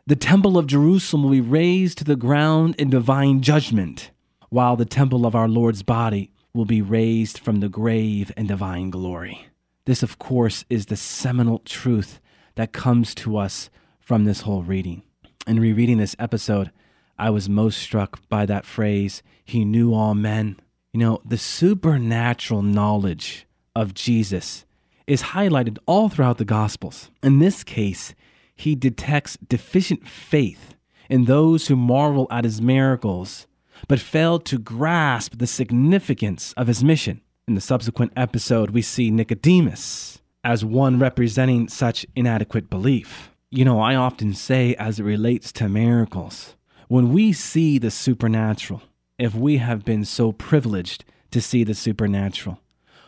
The 0.08 0.16
temple 0.16 0.58
of 0.58 0.68
Jerusalem 0.68 1.24
will 1.24 1.32
be 1.32 1.42
razed 1.42 1.98
to 1.98 2.04
the 2.06 2.16
ground 2.16 2.76
in 2.78 2.90
divine 2.90 3.42
judgment, 3.42 4.12
while 4.50 4.78
the 4.78 4.86
temple 4.86 5.26
of 5.26 5.36
our 5.36 5.50
Lord's 5.50 5.84
body 5.84 6.32
will 6.54 6.66
be 6.66 6.82
raised 6.82 7.40
from 7.40 7.60
the 7.60 7.70
grave 7.70 8.32
in 8.38 8.48
divine 8.48 8.90
glory. 8.90 9.48
This, 9.84 10.02
of 10.02 10.18
course, 10.18 10.64
is 10.70 10.86
the 10.86 10.98
seminal 10.98 11.60
truth 11.60 12.22
that 12.56 12.72
comes 12.72 13.14
to 13.16 13.38
us 13.38 13.70
from 14.00 14.24
this 14.24 14.42
whole 14.42 14.64
reading 14.64 15.04
in 15.48 15.60
rereading 15.60 15.98
this 15.98 16.16
episode, 16.20 16.72
I 17.18 17.30
was 17.30 17.50
most 17.50 17.78
struck 17.78 18.28
by 18.30 18.46
that 18.46 18.66
phrase, 18.66 19.22
He 19.44 19.66
knew 19.66 19.94
all 19.94 20.14
men. 20.14 20.60
You 20.94 21.00
know, 21.00 21.22
the 21.26 21.38
supernatural 21.38 22.62
knowledge 22.62 23.46
of 23.76 23.94
Jesus 23.94 24.66
is 25.08 25.24
highlighted 25.24 25.78
all 25.86 26.10
throughout 26.10 26.38
the 26.38 26.46
Gospels. 26.46 27.10
In 27.24 27.40
this 27.40 27.64
case, 27.64 28.14
he 28.56 28.76
detects 28.76 29.38
deficient 29.48 30.08
faith 30.08 30.76
in 31.10 31.26
those 31.26 31.68
who 31.68 31.76
marvel 31.76 32.28
at 32.30 32.44
his 32.44 32.62
miracles, 32.62 33.48
but 33.88 34.00
fail 34.00 34.40
to 34.40 34.60
grasp 34.60 35.38
the 35.38 35.48
significance 35.48 36.54
of 36.58 36.68
his 36.68 36.84
mission. 36.84 37.22
In 37.48 37.56
the 37.56 37.62
subsequent 37.62 38.14
episode, 38.16 38.70
we 38.70 38.82
see 38.82 39.10
Nicodemus 39.10 40.22
as 40.44 40.64
one 40.64 41.00
representing 41.00 41.68
such 41.68 42.06
inadequate 42.16 42.70
belief. 42.70 43.31
You 43.54 43.66
know, 43.66 43.82
I 43.82 43.96
often 43.96 44.34
say, 44.34 44.76
as 44.76 44.98
it 44.98 45.04
relates 45.04 45.52
to 45.54 45.68
miracles, 45.68 46.56
when 46.88 47.12
we 47.12 47.34
see 47.34 47.78
the 47.78 47.92
supernatural, 47.92 48.82
if 49.20 49.36
we 49.36 49.58
have 49.58 49.84
been 49.84 50.06
so 50.06 50.32
privileged 50.32 51.04
to 51.32 51.42
see 51.42 51.66
the 51.66 51.74
supernatural, 51.74 52.62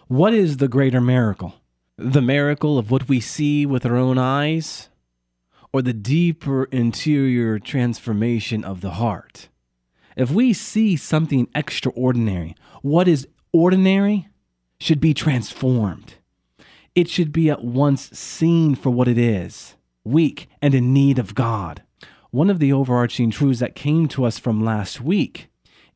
what 0.10 0.34
is 0.34 0.58
the 0.58 0.68
greater 0.68 1.00
miracle? 1.00 1.56
The 1.96 2.22
miracle 2.22 2.78
of 2.78 2.92
what 2.92 3.08
we 3.08 3.22
see 3.22 3.66
with 3.66 3.86
our 3.86 3.96
own 3.96 4.18
eyes, 4.18 4.90
or 5.72 5.82
the 5.82 5.94
deeper 5.94 6.66
interior 6.66 7.58
transformation 7.58 8.66
of 8.66 8.82
the 8.82 8.92
heart? 8.92 9.48
If 10.18 10.30
we 10.30 10.52
see 10.52 10.98
something 10.98 11.48
extraordinary, 11.56 12.54
what 12.82 13.08
is 13.08 13.30
ordinary 13.54 14.28
should 14.78 15.00
be 15.00 15.14
transformed. 15.14 16.16
It 16.96 17.08
should 17.08 17.32
be 17.32 17.50
at 17.50 17.64
once 17.64 18.10
seen 18.10 18.76
for 18.76 18.90
what 18.90 19.08
it 19.08 19.18
is 19.18 19.76
weak 20.04 20.48
and 20.62 20.74
in 20.74 20.94
need 20.94 21.20
of 21.20 21.36
God. 21.36 21.84
One 22.32 22.50
of 22.50 22.60
the 22.60 22.74
overarching 22.74 23.32
truths 23.32 23.60
that 23.60 23.76
came 23.76 24.08
to 24.10 24.26
us 24.26 24.40
from 24.40 24.64
last 24.64 25.02
week 25.02 25.50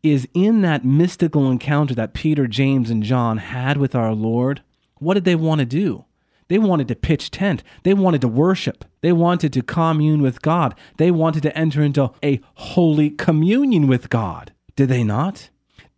is 0.03 0.27
in 0.33 0.61
that 0.61 0.85
mystical 0.85 1.49
encounter 1.49 1.95
that 1.95 2.13
Peter, 2.13 2.47
James, 2.47 2.89
and 2.89 3.03
John 3.03 3.37
had 3.37 3.77
with 3.77 3.95
our 3.95 4.13
Lord, 4.13 4.61
what 4.99 5.15
did 5.15 5.25
they 5.25 5.35
want 5.35 5.59
to 5.59 5.65
do? 5.65 6.05
They 6.47 6.57
wanted 6.57 6.87
to 6.87 6.95
pitch 6.95 7.31
tent. 7.31 7.63
They 7.83 7.93
wanted 7.93 8.21
to 8.21 8.27
worship. 8.27 8.85
They 9.01 9.11
wanted 9.11 9.51
to 9.53 9.61
commune 9.61 10.21
with 10.21 10.41
God. 10.41 10.75
They 10.97 11.11
wanted 11.11 11.43
to 11.43 11.57
enter 11.57 11.81
into 11.81 12.11
a 12.23 12.39
holy 12.55 13.09
communion 13.09 13.87
with 13.87 14.09
God. 14.09 14.53
Did 14.75 14.89
they 14.89 15.03
not? 15.03 15.49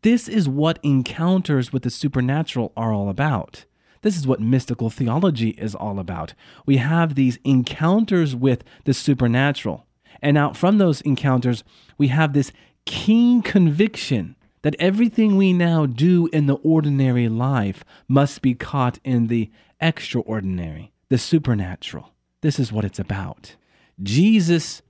This 0.02 0.28
is 0.28 0.50
what 0.50 0.80
encounters 0.82 1.72
with 1.74 1.84
the 1.84 1.90
supernatural 1.90 2.72
are 2.76 2.94
all 2.94 3.10
about. 3.10 3.66
This 4.02 4.18
is 4.18 4.28
what 4.28 4.40
mystical 4.40 4.90
theology 4.90 5.50
is 5.50 5.76
all 5.76 6.00
about. 6.00 6.34
We 6.66 6.78
have 6.78 7.16
these 7.16 7.40
encounters 7.44 8.36
with 8.36 8.64
the 8.86 8.94
supernatural. 8.94 9.86
And 10.22 10.38
out 10.38 10.58
from 10.58 10.78
those 10.78 11.02
encounters, 11.02 11.64
we 11.98 12.08
have 12.10 12.34
this 12.34 12.52
keen 12.86 13.42
conviction 13.42 14.36
that 14.62 14.76
everything 14.80 15.38
we 15.38 15.54
now 15.54 15.86
do 15.86 16.28
in 16.34 16.46
the 16.46 16.56
ordinary 16.56 17.30
life 17.30 17.84
must 18.08 18.42
be 18.42 18.54
caught 18.54 19.00
in 19.04 19.28
the 19.28 19.50
extraordinary, 19.80 20.92
the 21.10 21.18
supernatural. 21.18 22.12
This 22.42 22.60
is 22.60 22.72
what 22.72 22.86
it's 22.86 23.00
about. 23.00 23.56
Jesus 24.02 24.82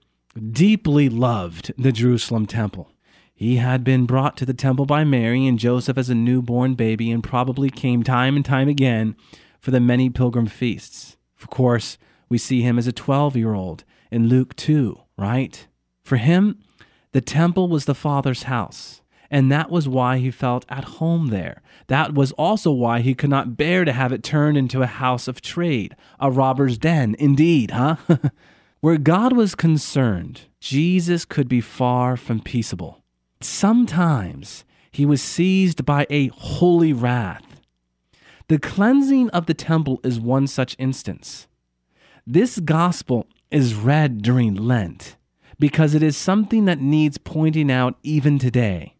deeply 0.52 1.10
loved 1.10 1.74
the 1.78 1.92
Jerusalem 1.92 2.46
temple. 2.46 2.92
He 3.40 3.56
had 3.56 3.86
been 3.86 4.06
brought 4.06 4.36
to 4.36 4.46
the 4.46 4.54
temple 4.54 4.86
by 4.86 5.06
Mary 5.06 5.48
and 5.48 5.58
Joseph 5.58 5.98
as 5.98 6.10
a 6.10 6.14
newborn 6.14 6.74
baby 6.74 7.10
and 7.10 7.24
probably 7.24 7.70
came 7.70 8.04
time 8.04 8.36
and 8.36 8.44
time 8.44 8.68
again 8.68 9.16
for 9.62 9.72
the 9.72 9.80
many 9.80 10.10
pilgrim 10.10 10.46
feasts. 10.46 11.16
Of 11.42 11.50
course, 11.50 11.98
we 12.28 12.38
see 12.38 12.64
him 12.64 12.78
as 12.78 12.86
a 12.86 12.92
12 12.92 13.38
year 13.38 13.54
old 13.54 13.86
in 14.12 14.28
Luke 14.28 14.58
2, 14.58 15.00
right? 15.18 15.66
For 16.04 16.18
him, 16.18 16.60
the 17.14 17.22
temple 17.22 17.70
was 17.70 17.86
the 17.86 17.96
Father's 17.96 18.44
house, 18.44 19.02
and 19.32 19.50
that 19.50 19.72
was 19.72 19.88
why 19.88 20.18
he 20.18 20.32
felt 20.32 20.66
at 20.68 21.00
home 21.00 21.28
there. 21.28 21.62
That 21.88 22.14
was 22.14 22.34
also 22.34 22.72
why 22.72 23.00
he 23.00 23.16
could 23.16 23.30
not 23.30 23.56
bear 23.56 23.86
to 23.86 23.94
have 23.94 24.12
it 24.12 24.22
turned 24.22 24.58
into 24.58 24.82
a 24.82 24.86
house 24.86 25.30
of 25.30 25.42
trade, 25.42 25.96
a 26.20 26.30
robber's 26.30 26.78
den, 26.78 27.16
indeed, 27.18 27.72
huh? 27.72 27.96
Where 28.82 28.98
God 28.98 29.32
was 29.32 29.56
concerned, 29.56 30.42
Jesus 30.60 31.24
could 31.24 31.48
be 31.48 31.62
far 31.62 32.18
from 32.18 32.42
peaceable. 32.42 33.00
Sometimes 33.42 34.66
he 34.92 35.06
was 35.06 35.22
seized 35.22 35.86
by 35.86 36.06
a 36.10 36.28
holy 36.28 36.92
wrath. 36.92 37.62
The 38.50 38.60
cleansing 38.60 39.30
of 39.30 39.46
the 39.46 39.54
temple 39.54 40.02
is 40.04 40.20
one 40.20 40.48
such 40.48 40.76
instance. 40.78 41.48
This 42.28 42.60
gospel 42.60 43.28
is 43.50 43.76
read 43.76 44.22
during 44.22 44.56
Lent 44.56 45.16
because 45.58 45.96
it 45.96 46.04
is 46.04 46.18
something 46.18 46.66
that 46.66 46.82
needs 46.82 47.18
pointing 47.18 47.72
out 47.72 47.98
even 48.04 48.40
today. 48.40 48.96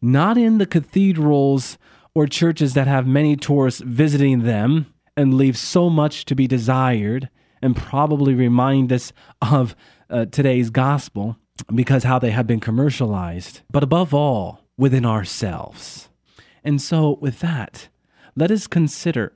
Not 0.00 0.38
in 0.38 0.58
the 0.58 0.66
cathedrals 0.66 1.76
or 2.14 2.26
churches 2.26 2.74
that 2.74 2.86
have 2.86 3.06
many 3.06 3.36
tourists 3.36 3.82
visiting 3.82 4.44
them 4.44 4.86
and 5.16 5.34
leave 5.34 5.58
so 5.58 5.90
much 5.90 6.24
to 6.26 6.34
be 6.34 6.46
desired 6.46 7.28
and 7.60 7.76
probably 7.76 8.34
remind 8.34 8.92
us 8.92 9.12
of 9.42 9.76
uh, 10.08 10.26
today's 10.26 10.70
gospel 10.70 11.36
because 11.74 12.04
how 12.04 12.18
they 12.18 12.30
have 12.30 12.46
been 12.46 12.60
commercialized, 12.60 13.62
but 13.70 13.82
above 13.82 14.12
all, 14.12 14.60
within 14.76 15.04
ourselves. 15.04 16.08
And 16.64 16.80
so, 16.80 17.18
with 17.20 17.40
that, 17.40 17.88
let 18.34 18.50
us 18.50 18.66
consider, 18.66 19.32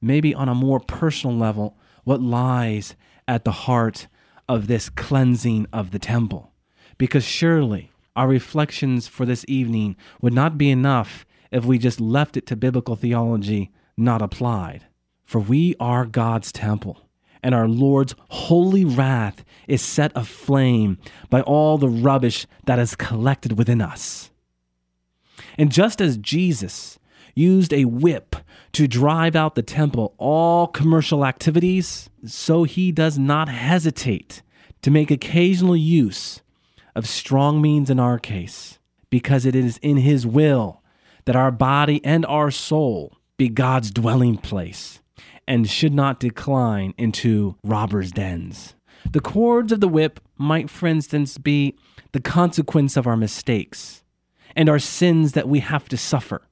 maybe 0.00 0.34
on 0.34 0.48
a 0.48 0.54
more 0.54 0.80
personal 0.80 1.36
level, 1.36 1.78
what 2.04 2.20
lies 2.20 2.94
at 3.26 3.44
the 3.44 3.52
heart 3.52 4.06
of 4.48 4.66
this 4.66 4.88
cleansing 4.88 5.66
of 5.72 5.90
the 5.90 5.98
temple. 5.98 6.52
Because 6.98 7.24
surely 7.24 7.90
our 8.14 8.28
reflections 8.28 9.08
for 9.08 9.26
this 9.26 9.44
evening 9.48 9.96
would 10.20 10.32
not 10.32 10.58
be 10.58 10.70
enough 10.70 11.26
if 11.50 11.64
we 11.64 11.78
just 11.78 12.00
left 12.00 12.36
it 12.36 12.46
to 12.46 12.56
biblical 12.56 12.96
theology 12.96 13.72
not 13.96 14.22
applied. 14.22 14.84
For 15.24 15.40
we 15.40 15.74
are 15.80 16.06
God's 16.06 16.52
temple, 16.52 17.05
and 17.42 17.54
our 17.54 17.68
Lord's 17.68 18.14
holy 18.28 18.84
wrath 18.84 19.44
is 19.68 19.82
set 19.82 20.12
aflame 20.14 20.98
by 21.30 21.40
all 21.42 21.78
the 21.78 21.88
rubbish 21.88 22.46
that 22.66 22.78
is 22.78 22.94
collected 22.94 23.58
within 23.58 23.80
us. 23.80 24.30
And 25.58 25.72
just 25.72 26.00
as 26.00 26.16
Jesus 26.16 26.98
used 27.34 27.72
a 27.72 27.84
whip 27.84 28.36
to 28.72 28.88
drive 28.88 29.36
out 29.36 29.54
the 29.54 29.62
temple 29.62 30.14
all 30.18 30.66
commercial 30.66 31.24
activities, 31.24 32.10
so 32.26 32.64
he 32.64 32.92
does 32.92 33.18
not 33.18 33.48
hesitate 33.48 34.42
to 34.82 34.90
make 34.90 35.10
occasional 35.10 35.76
use 35.76 36.42
of 36.94 37.06
strong 37.06 37.60
means 37.60 37.90
in 37.90 38.00
our 38.00 38.18
case, 38.18 38.78
because 39.10 39.44
it 39.44 39.54
is 39.54 39.78
in 39.78 39.98
his 39.98 40.26
will 40.26 40.82
that 41.26 41.36
our 41.36 41.50
body 41.50 42.00
and 42.04 42.24
our 42.26 42.50
soul 42.50 43.16
be 43.36 43.48
God's 43.48 43.90
dwelling 43.90 44.36
place 44.36 45.00
and 45.46 45.68
should 45.68 45.94
not 45.94 46.20
decline 46.20 46.94
into 46.98 47.56
robbers' 47.62 48.12
dens. 48.12 48.74
The 49.10 49.20
cords 49.20 49.72
of 49.72 49.80
the 49.80 49.88
whip 49.88 50.20
might, 50.36 50.68
for 50.68 50.86
instance, 50.86 51.38
be 51.38 51.76
the 52.12 52.20
consequence 52.20 52.96
of 52.96 53.06
our 53.06 53.16
mistakes 53.16 54.02
and 54.54 54.68
our 54.68 54.78
sins 54.78 55.32
that 55.32 55.48
we 55.48 55.60
have 55.60 55.88
to 55.88 55.96
suffer. 55.96 56.42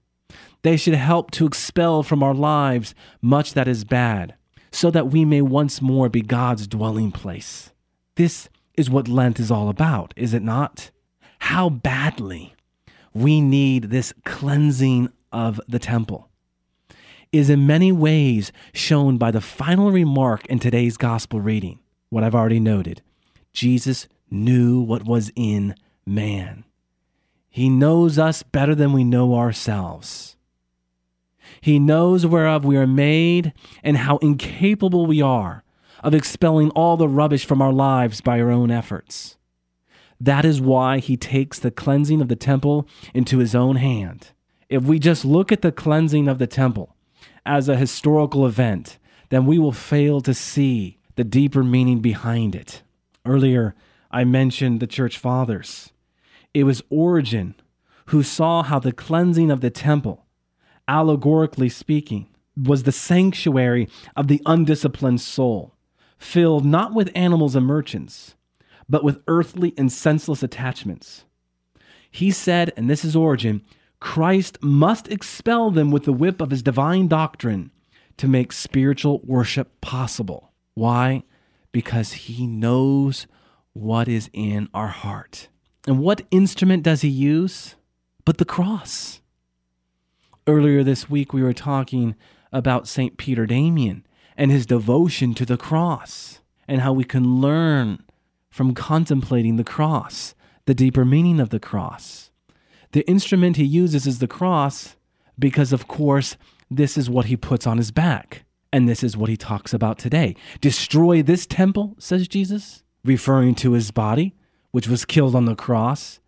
They 0.63 0.77
should 0.77 0.95
help 0.95 1.31
to 1.33 1.47
expel 1.47 2.03
from 2.03 2.23
our 2.23 2.35
lives 2.35 2.95
much 3.21 3.55
that 3.55 3.69
is 3.69 3.85
bad, 3.85 4.35
so 4.71 4.91
that 4.91 5.09
we 5.09 5.25
may 5.25 5.43
once 5.43 5.83
more 5.83 6.09
be 6.09 6.23
God's 6.23 6.67
dwelling 6.67 7.13
place. 7.13 7.71
This 8.17 8.49
is 8.77 8.91
what 8.91 9.09
Lent 9.09 9.39
is 9.39 9.51
all 9.51 9.69
about, 9.69 10.15
is 10.17 10.35
it 10.35 10.43
not? 10.43 10.91
How 11.39 11.69
badly 11.69 12.55
we 13.13 13.41
need 13.41 13.85
this 13.85 14.13
cleansing 14.25 15.11
of 15.33 15.61
the 15.69 15.79
temple 15.79 16.29
is 17.35 17.51
in 17.51 17.67
many 17.67 17.91
ways 17.91 18.53
shown 18.73 19.19
by 19.19 19.33
the 19.33 19.41
final 19.41 19.91
remark 19.91 20.47
in 20.47 20.61
today's 20.61 20.97
gospel 20.97 21.41
reading, 21.41 21.81
what 22.09 22.23
I've 22.23 22.35
already 22.35 22.61
noted. 22.61 23.03
Jesus 23.53 24.07
knew 24.31 24.81
what 24.81 25.05
was 25.05 25.33
in 25.35 25.75
man. 26.07 26.65
He 27.51 27.69
knows 27.69 28.21
us 28.21 28.45
better 28.45 28.77
than 28.77 28.93
we 28.93 29.03
know 29.03 29.35
ourselves. 29.35 30.37
He 31.61 31.81
knows 31.81 32.25
whereof 32.25 32.65
we 32.65 32.77
are 32.77 32.87
made 32.87 33.53
and 33.83 33.97
how 33.97 34.19
incapable 34.19 35.07
we 35.07 35.21
are 35.21 35.65
of 36.05 36.15
expelling 36.15 36.71
all 36.71 36.97
the 36.97 37.09
rubbish 37.09 37.45
from 37.45 37.61
our 37.61 37.73
lives 37.73 38.21
by 38.21 38.41
our 38.41 38.51
own 38.51 38.71
efforts. 38.71 39.37
That 40.21 40.45
is 40.45 40.61
why 40.61 41.01
he 41.01 41.17
takes 41.17 41.59
the 41.59 41.73
cleansing 41.73 42.21
of 42.21 42.29
the 42.29 42.37
temple 42.37 42.87
into 43.13 43.39
his 43.39 43.57
own 43.57 43.75
hand. 43.77 44.29
If 44.69 44.85
we 44.85 45.01
just 45.01 45.25
look 45.25 45.51
at 45.51 45.63
the 45.63 45.73
cleansing 45.73 46.29
of 46.29 46.39
the 46.39 46.47
temple 46.47 46.94
as 47.47 47.69
a 47.69 47.77
historical 47.77 48.47
event, 48.47 48.99
then 49.31 49.47
we 49.47 49.59
will 49.59 49.73
fail 49.73 50.21
to 50.21 50.35
see 50.35 50.99
the 51.17 51.25
deeper 51.25 51.63
meaning 51.63 52.01
behind 52.01 52.55
it. 52.55 52.83
Earlier, 53.25 53.75
I 54.11 54.25
mentioned 54.25 54.81
the 54.81 54.87
church 54.87 55.19
fathers. 55.19 55.93
It 56.53 56.65
was 56.65 56.83
Origen 56.91 57.55
who 58.07 58.23
saw 58.23 58.63
how 58.63 58.79
the 58.79 58.93
cleansing 58.93 59.51
of 59.51 59.61
the 59.61 59.71
temple 59.71 60.25
allegorically 60.89 61.69
speaking, 61.69 62.27
was 62.57 62.83
the 62.83 62.93
sanctuary 62.93 63.89
of 64.17 64.29
the 64.29 64.41
undisciplined 64.47 65.21
soul, 65.21 65.75
filled 66.19 66.65
not 66.65 66.95
with 66.95 67.11
animals 67.15 67.57
and 67.57 67.67
merchants, 67.67 68.35
but 68.89 69.03
with 69.03 69.23
earthly 69.27 69.75
and 69.77 69.91
senseless 69.91 70.43
attachments. 70.43 71.25
He 72.11 72.31
said, 72.31 72.73
and 72.77 72.89
this 72.89 73.05
is 73.05 73.17
Origen, 73.17 73.63
Christ 74.05 74.59
must 74.63 75.09
expel 75.09 75.71
them 75.71 75.91
with 75.91 76.05
the 76.05 76.13
whip 76.13 76.43
of 76.43 76.51
his 76.51 76.63
divine 76.63 77.09
doctrine 77.09 77.71
to 78.19 78.29
make 78.29 78.53
spiritual 78.53 79.23
worship 79.25 79.81
possible. 79.81 80.53
Why? 80.75 81.23
Because 81.73 82.13
he 82.13 82.47
knows 82.47 83.27
what 83.73 84.07
is 84.07 84.29
in 84.35 84.69
our 84.75 84.89
heart. 84.89 85.49
And 85.87 86.01
what 86.01 86.27
instrument 86.31 86.83
does 86.83 87.01
he 87.01 87.09
use? 87.09 87.77
But 88.27 88.37
the 88.37 88.45
cross. 88.45 89.23
Earlier 90.47 90.85
this 90.85 91.09
week, 91.09 91.33
we 91.33 91.43
were 91.43 91.55
talking 91.55 92.15
about 92.53 92.87
St. 92.87 93.17
Peter 93.17 93.47
Damian 93.47 94.07
and 94.37 94.51
his 94.51 94.67
devotion 94.67 95.33
to 95.33 95.47
the 95.47 95.57
cross, 95.57 96.41
and 96.69 96.83
how 96.83 96.93
we 96.93 97.05
can 97.05 97.41
learn 97.41 98.05
from 98.51 98.75
contemplating 98.75 99.57
the 99.57 99.65
cross, 99.65 100.35
the 100.67 100.75
deeper 100.75 101.07
meaning 101.07 101.41
of 101.41 101.49
the 101.49 101.59
cross. 101.59 102.31
The 102.95 103.07
instrument 103.09 103.57
he 103.57 103.65
uses 103.65 104.07
is 104.07 104.21
the 104.21 104.29
cross 104.29 104.95
because, 105.37 105.73
of 105.73 105.89
course, 105.89 106.37
this 106.71 106.97
is 106.97 107.11
what 107.11 107.25
he 107.25 107.37
puts 107.37 107.67
on 107.67 107.77
his 107.77 107.91
back. 107.91 108.45
And 108.73 108.89
this 108.89 109.03
is 109.03 109.17
what 109.17 109.29
he 109.29 109.37
talks 109.37 109.75
about 109.75 109.99
today. 109.99 110.37
Destroy 110.61 111.21
this 111.21 111.45
temple, 111.45 111.97
says 111.99 112.29
Jesus, 112.29 112.85
referring 113.05 113.57
to 113.57 113.73
his 113.73 113.91
body, 113.91 114.37
which 114.71 114.87
was 114.87 115.05
killed 115.05 115.35
on 115.35 115.45
the 115.45 115.57
cross. 115.57 116.21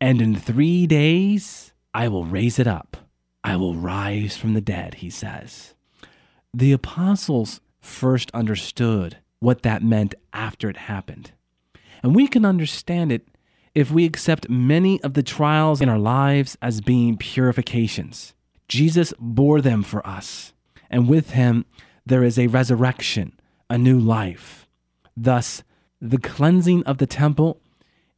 And 0.00 0.22
in 0.22 0.36
three 0.36 0.86
days, 0.86 1.72
I 1.92 2.06
will 2.06 2.24
raise 2.24 2.60
it 2.60 2.68
up. 2.68 2.96
I 3.42 3.56
will 3.56 3.74
rise 3.74 4.36
from 4.36 4.54
the 4.54 4.60
dead, 4.60 4.94
he 4.94 5.10
says. 5.10 5.74
The 6.54 6.70
apostles 6.70 7.60
first 7.80 8.30
understood 8.32 9.16
what 9.40 9.62
that 9.62 9.82
meant 9.82 10.14
after 10.32 10.70
it 10.70 10.76
happened. 10.76 11.32
And 12.04 12.14
we 12.14 12.28
can 12.28 12.44
understand 12.44 13.10
it 13.10 13.26
if 13.74 13.90
we 13.90 14.04
accept 14.04 14.48
many 14.48 15.02
of 15.02 15.14
the 15.14 15.22
trials 15.22 15.80
in 15.80 15.88
our 15.88 15.98
lives 15.98 16.56
as 16.62 16.80
being 16.80 17.16
purifications. 17.16 18.34
Jesus 18.68 19.12
bore 19.18 19.60
them 19.60 19.82
for 19.82 20.06
us, 20.06 20.52
and 20.90 21.08
with 21.08 21.30
him 21.30 21.64
there 22.06 22.22
is 22.22 22.38
a 22.38 22.46
resurrection, 22.46 23.38
a 23.68 23.76
new 23.76 23.98
life. 23.98 24.66
Thus, 25.16 25.62
the 26.00 26.18
cleansing 26.18 26.84
of 26.84 26.98
the 26.98 27.06
temple 27.06 27.60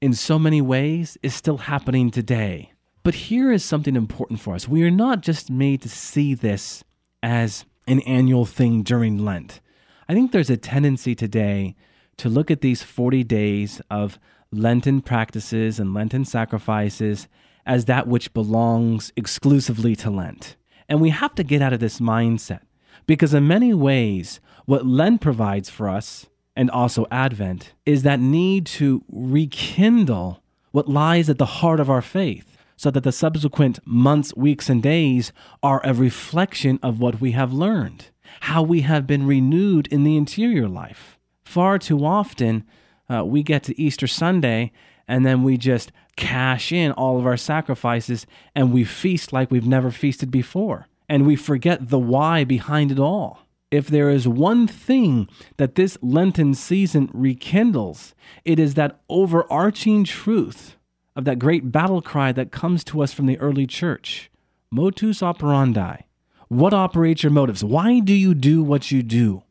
in 0.01 0.13
so 0.13 0.39
many 0.39 0.61
ways 0.61 1.17
is 1.23 1.35
still 1.35 1.59
happening 1.59 2.11
today. 2.11 2.73
But 3.03 3.15
here 3.15 3.53
is 3.53 3.65
something 3.65 3.97
important 3.97 4.41
for 4.41 4.55
us. 4.55 4.69
We 4.69 4.83
are 4.83 4.91
not 4.91 5.23
just 5.23 5.51
made 5.51 5.81
to 5.83 5.89
see 5.89 6.35
this 6.35 6.85
as 7.23 7.65
an 7.87 8.01
annual 8.01 8.45
thing 8.45 8.83
during 8.83 9.25
Lent. 9.25 9.61
I 10.09 10.15
think 10.15 10.33
there's 10.33 10.51
a 10.51 10.57
tendency 10.57 11.15
today 11.15 11.77
to 12.17 12.29
look 12.29 12.51
at 12.51 12.61
these 12.61 12.83
40 12.83 13.25
days 13.25 13.81
of 13.91 14.19
Lenten 14.53 15.01
practices 15.01 15.79
and 15.81 15.93
Lenten 15.93 16.25
sacrifices 16.25 17.29
as 17.65 17.87
that 17.87 18.07
which 18.07 18.33
belongs 18.33 19.13
exclusively 19.17 19.97
to 19.97 20.11
Lent. 20.11 20.57
And 20.89 21.01
we 21.01 21.11
have 21.11 21.35
to 21.35 21.45
get 21.45 21.63
out 21.63 21.73
of 21.73 21.81
this 21.81 21.99
mindset 21.99 22.61
because, 23.07 23.35
in 23.35 23.49
many 23.49 23.75
ways, 23.75 24.41
what 24.67 24.87
Lent 24.87 25.21
provides 25.21 25.69
for 25.69 25.89
us 25.89 26.27
and 26.55 26.71
also 26.71 27.07
Advent 27.11 27.75
is 27.85 28.03
that 28.03 28.21
need 28.21 28.67
to 28.67 29.05
rekindle 29.11 30.43
what 30.71 30.89
lies 30.89 31.29
at 31.29 31.39
the 31.39 31.47
heart 31.47 31.81
of 31.81 31.91
our 31.91 32.03
faith 32.03 32.57
so 32.77 32.91
that 32.91 33.05
the 33.05 33.13
subsequent 33.13 33.79
months, 33.87 34.35
weeks, 34.37 34.69
and 34.69 34.83
days 34.83 35.33
are 35.63 35.81
a 35.85 35.95
reflection 35.95 36.79
of 36.83 37.01
what 37.01 37.21
we 37.21 37.33
have 37.33 37.53
learned, 37.53 38.11
how 38.41 38.63
we 38.63 38.83
have 38.83 39.07
been 39.07 39.27
renewed 39.27 39.87
in 39.89 40.05
the 40.05 40.17
interior 40.17 40.69
life. 40.69 41.19
Far 41.45 41.79
too 41.79 42.05
often, 42.05 42.65
uh, 43.09 43.25
we 43.25 43.43
get 43.43 43.63
to 43.65 43.81
Easter 43.81 44.07
Sunday 44.07 44.73
and 45.09 45.25
then 45.25 45.43
we 45.43 45.57
just 45.57 45.93
cash 46.17 46.73
in 46.73 46.93
all 46.93 47.19
of 47.19 47.27
our 47.27 47.37
sacrifices 47.37 48.27
and 48.55 48.73
we 48.73 48.85
feast 48.85 49.33
like 49.33 49.51
we've 49.51 49.67
never 49.67 49.91
feasted 49.91 50.31
before. 50.31 50.87
And 51.09 51.27
we 51.27 51.37
forget 51.37 51.89
the 51.89 51.99
why 51.99 52.45
behind 52.45 52.91
it 52.91 52.99
all. 52.99 53.41
If 53.71 53.89
there 53.89 54.11
is 54.11 54.27
one 54.27 54.67
thing 54.67 55.29
that 55.57 55.75
this 55.75 55.99
Lenten 56.01 56.55
season 56.55 57.11
rekindles, 57.13 58.15
it 58.45 58.59
is 58.59 58.75
that 58.75 59.01
overarching 59.09 60.05
truth 60.05 60.77
of 61.15 61.25
that 61.25 61.39
great 61.39 61.73
battle 61.73 62.03
cry 62.03 62.33
that 62.33 62.53
comes 62.53 62.85
to 62.85 63.03
us 63.03 63.13
from 63.13 63.27
the 63.27 63.39
early 63.39 63.67
church 63.67 64.31
motus 64.71 65.23
operandi. 65.23 66.03
What 66.49 66.75
operates 66.75 67.23
your 67.23 67.33
motives? 67.33 67.65
Why 67.65 67.99
do 68.01 68.13
you 68.13 68.35
do 68.35 68.63
what 68.63 68.91
you 68.91 69.03
do? 69.03 69.43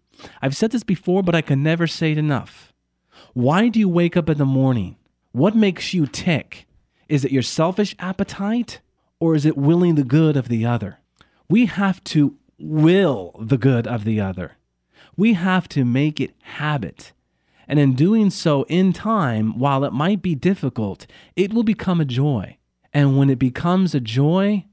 I've 0.41 0.55
said 0.55 0.71
this 0.71 0.83
before, 0.83 1.23
but 1.23 1.35
I 1.35 1.41
can 1.41 1.61
never 1.61 1.87
say 1.87 2.11
it 2.11 2.17
enough. 2.17 2.73
Why 3.35 3.67
do 3.67 3.81
you 3.81 3.89
wake 3.89 4.15
up 4.15 4.29
in 4.29 4.37
the 4.37 4.45
morning? 4.45 4.95
What 5.33 5.57
makes 5.57 5.93
you 5.93 6.07
tick? 6.07 6.67
Is 7.09 7.25
it 7.25 7.33
your 7.33 7.41
selfish 7.41 7.93
appetite 7.99 8.79
or 9.19 9.35
is 9.35 9.45
it 9.45 9.57
willing 9.57 9.95
the 9.95 10.05
good 10.05 10.37
of 10.37 10.47
the 10.47 10.65
other? 10.65 10.99
We 11.49 11.65
have 11.65 12.01
to 12.05 12.37
will 12.57 13.35
the 13.37 13.57
good 13.57 13.87
of 13.87 14.05
the 14.05 14.21
other. 14.21 14.53
We 15.17 15.33
have 15.33 15.67
to 15.69 15.83
make 15.83 16.21
it 16.21 16.33
habit. 16.43 17.11
And 17.67 17.77
in 17.77 17.93
doing 17.93 18.29
so 18.29 18.63
in 18.69 18.93
time, 18.93 19.59
while 19.59 19.83
it 19.83 19.91
might 19.91 20.21
be 20.21 20.33
difficult, 20.33 21.05
it 21.35 21.51
will 21.51 21.63
become 21.63 21.99
a 21.99 22.05
joy. 22.05 22.57
And 22.93 23.17
when 23.17 23.29
it 23.29 23.37
becomes 23.37 23.93
a 23.93 23.99
joy, 23.99 24.63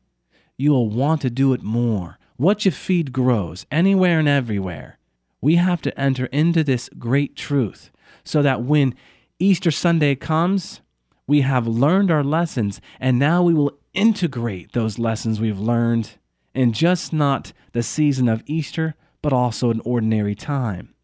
you 0.56 0.70
will 0.70 0.88
want 0.88 1.20
to 1.22 1.30
do 1.30 1.52
it 1.52 1.64
more. 1.64 2.20
What 2.36 2.64
you 2.64 2.70
feed 2.70 3.12
grows 3.12 3.66
anywhere 3.72 4.20
and 4.20 4.28
everywhere. 4.28 4.98
We 5.40 5.56
have 5.56 5.82
to 5.82 6.00
enter 6.00 6.26
into 6.26 6.62
this 6.62 6.88
great 6.96 7.34
truth 7.34 7.90
so 8.24 8.42
that 8.42 8.62
when 8.62 8.94
Easter 9.38 9.70
Sunday 9.70 10.14
comes, 10.14 10.80
we 11.26 11.40
have 11.40 11.66
learned 11.66 12.10
our 12.10 12.24
lessons, 12.24 12.80
and 13.00 13.18
now 13.18 13.42
we 13.42 13.54
will 13.54 13.78
integrate 13.94 14.72
those 14.72 14.98
lessons 14.98 15.40
we've 15.40 15.58
learned 15.58 16.12
in 16.54 16.72
just 16.72 17.12
not 17.12 17.52
the 17.72 17.82
season 17.82 18.28
of 18.28 18.42
Easter, 18.46 18.94
but 19.22 19.32
also 19.32 19.70
an 19.70 19.80
ordinary 19.84 20.34
time. 20.34 20.94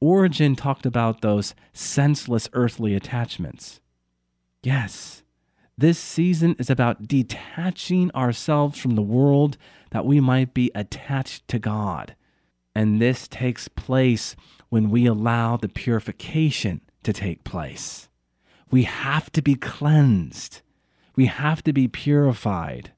Origen 0.00 0.56
talked 0.56 0.86
about 0.86 1.20
those 1.20 1.54
senseless 1.72 2.48
earthly 2.52 2.94
attachments. 2.94 3.80
Yes, 4.62 5.22
this 5.78 5.98
season 5.98 6.56
is 6.58 6.70
about 6.70 7.06
detaching 7.06 8.10
ourselves 8.14 8.78
from 8.78 8.94
the 8.94 9.02
world 9.02 9.56
that 9.90 10.06
we 10.06 10.20
might 10.20 10.54
be 10.54 10.70
attached 10.74 11.46
to 11.48 11.58
God. 11.58 12.16
And 12.74 13.00
this 13.00 13.28
takes 13.28 13.68
place 13.68 14.36
when 14.68 14.90
we 14.90 15.06
allow 15.06 15.56
the 15.56 15.68
purification 15.68 16.80
to 17.02 17.12
take 17.12 17.44
place. 17.44 18.08
We 18.70 18.82
have 18.82 19.30
to 19.32 19.42
be 19.42 19.54
cleansed. 19.54 20.60
We 21.14 21.26
have 21.26 21.62
to 21.64 21.72
be 21.72 21.88
purified 21.88 22.92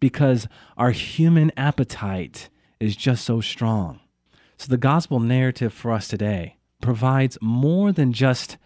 because 0.00 0.48
our 0.76 0.90
human 0.90 1.52
appetite 1.56 2.48
is 2.80 2.96
just 2.96 3.24
so 3.24 3.40
strong. 3.40 4.00
So, 4.58 4.68
the 4.70 4.78
gospel 4.78 5.20
narrative 5.20 5.72
for 5.72 5.92
us 5.92 6.08
today 6.08 6.56
provides 6.80 7.36
more 7.40 7.92
than 7.92 8.12
just 8.12 8.56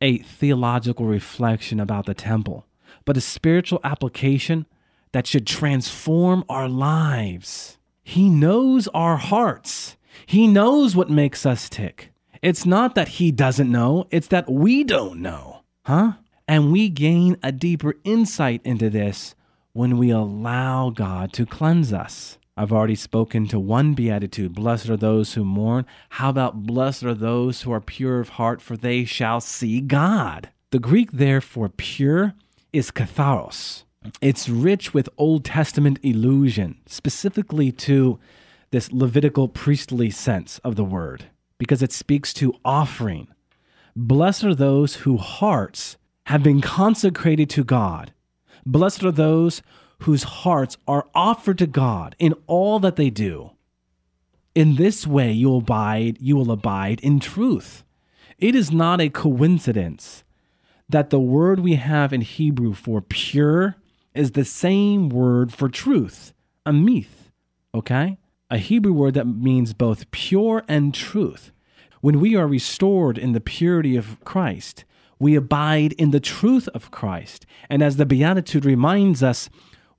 a 0.00 0.18
theological 0.18 1.06
reflection 1.06 1.80
about 1.80 2.06
the 2.06 2.14
temple, 2.14 2.66
but 3.04 3.16
a 3.16 3.20
spiritual 3.20 3.80
application 3.84 4.66
that 5.12 5.26
should 5.26 5.46
transform 5.46 6.44
our 6.48 6.68
lives. 6.68 7.78
He 8.02 8.28
knows 8.28 8.88
our 8.88 9.16
hearts, 9.16 9.96
He 10.26 10.46
knows 10.46 10.94
what 10.96 11.10
makes 11.10 11.44
us 11.46 11.68
tick. 11.68 12.12
It's 12.42 12.64
not 12.64 12.94
that 12.94 13.08
he 13.08 13.32
doesn't 13.32 13.70
know, 13.70 14.06
it's 14.10 14.28
that 14.28 14.50
we 14.50 14.84
don't 14.84 15.20
know. 15.20 15.62
Huh? 15.84 16.12
And 16.48 16.72
we 16.72 16.88
gain 16.88 17.36
a 17.42 17.52
deeper 17.52 17.94
insight 18.04 18.60
into 18.64 18.90
this 18.90 19.34
when 19.72 19.98
we 19.98 20.10
allow 20.10 20.90
God 20.90 21.32
to 21.34 21.46
cleanse 21.46 21.92
us. 21.92 22.38
I've 22.56 22.72
already 22.72 22.94
spoken 22.94 23.46
to 23.48 23.58
one 23.58 23.94
beatitude 23.94 24.54
Blessed 24.54 24.90
are 24.90 24.96
those 24.96 25.34
who 25.34 25.44
mourn. 25.44 25.86
How 26.10 26.30
about 26.30 26.66
blessed 26.66 27.04
are 27.04 27.14
those 27.14 27.62
who 27.62 27.72
are 27.72 27.80
pure 27.80 28.20
of 28.20 28.30
heart, 28.30 28.60
for 28.60 28.76
they 28.76 29.04
shall 29.04 29.40
see 29.40 29.80
God? 29.80 30.50
The 30.70 30.78
Greek 30.78 31.12
there 31.12 31.40
for 31.40 31.68
pure 31.68 32.34
is 32.72 32.90
katharos. 32.90 33.84
It's 34.20 34.48
rich 34.48 34.92
with 34.92 35.08
Old 35.18 35.44
Testament 35.44 35.98
illusion, 36.02 36.78
specifically 36.86 37.72
to 37.72 38.18
this 38.70 38.92
Levitical 38.92 39.48
priestly 39.48 40.10
sense 40.10 40.58
of 40.60 40.76
the 40.76 40.84
word 40.84 41.26
because 41.58 41.82
it 41.82 41.92
speaks 41.92 42.32
to 42.34 42.54
offering. 42.64 43.28
Blessed 43.96 44.44
are 44.44 44.54
those 44.54 44.96
whose 44.96 45.20
hearts 45.20 45.96
have 46.26 46.42
been 46.42 46.60
consecrated 46.60 47.50
to 47.50 47.64
God. 47.64 48.12
Blessed 48.64 49.02
are 49.04 49.12
those 49.12 49.62
whose 50.00 50.22
hearts 50.22 50.76
are 50.86 51.06
offered 51.14 51.58
to 51.58 51.66
God 51.66 52.14
in 52.18 52.34
all 52.46 52.78
that 52.80 52.96
they 52.96 53.10
do. 53.10 53.50
In 54.54 54.76
this 54.76 55.06
way 55.06 55.32
you 55.32 55.48
will 55.48 55.58
abide, 55.58 56.18
you 56.20 56.36
will 56.36 56.50
abide 56.50 57.00
in 57.00 57.20
truth. 57.20 57.84
It 58.38 58.54
is 58.54 58.70
not 58.70 59.00
a 59.00 59.10
coincidence 59.10 60.24
that 60.88 61.10
the 61.10 61.20
word 61.20 61.60
we 61.60 61.74
have 61.74 62.12
in 62.12 62.20
Hebrew 62.20 62.74
for 62.74 63.00
pure 63.00 63.76
is 64.14 64.32
the 64.32 64.44
same 64.44 65.08
word 65.08 65.52
for 65.52 65.68
truth, 65.68 66.32
amith, 66.66 67.30
okay? 67.74 68.18
A 68.50 68.58
Hebrew 68.58 68.92
word 68.92 69.14
that 69.14 69.26
means 69.26 69.72
both 69.72 70.10
pure 70.10 70.64
and 70.68 70.92
truth. 70.92 71.52
When 72.00 72.20
we 72.20 72.34
are 72.34 72.48
restored 72.48 73.16
in 73.16 73.32
the 73.32 73.40
purity 73.40 73.96
of 73.96 74.22
Christ, 74.24 74.84
we 75.18 75.36
abide 75.36 75.92
in 75.92 76.10
the 76.10 76.20
truth 76.20 76.66
of 76.68 76.90
Christ. 76.90 77.46
And 77.68 77.82
as 77.82 77.96
the 77.96 78.06
Beatitude 78.06 78.64
reminds 78.64 79.22
us, 79.22 79.50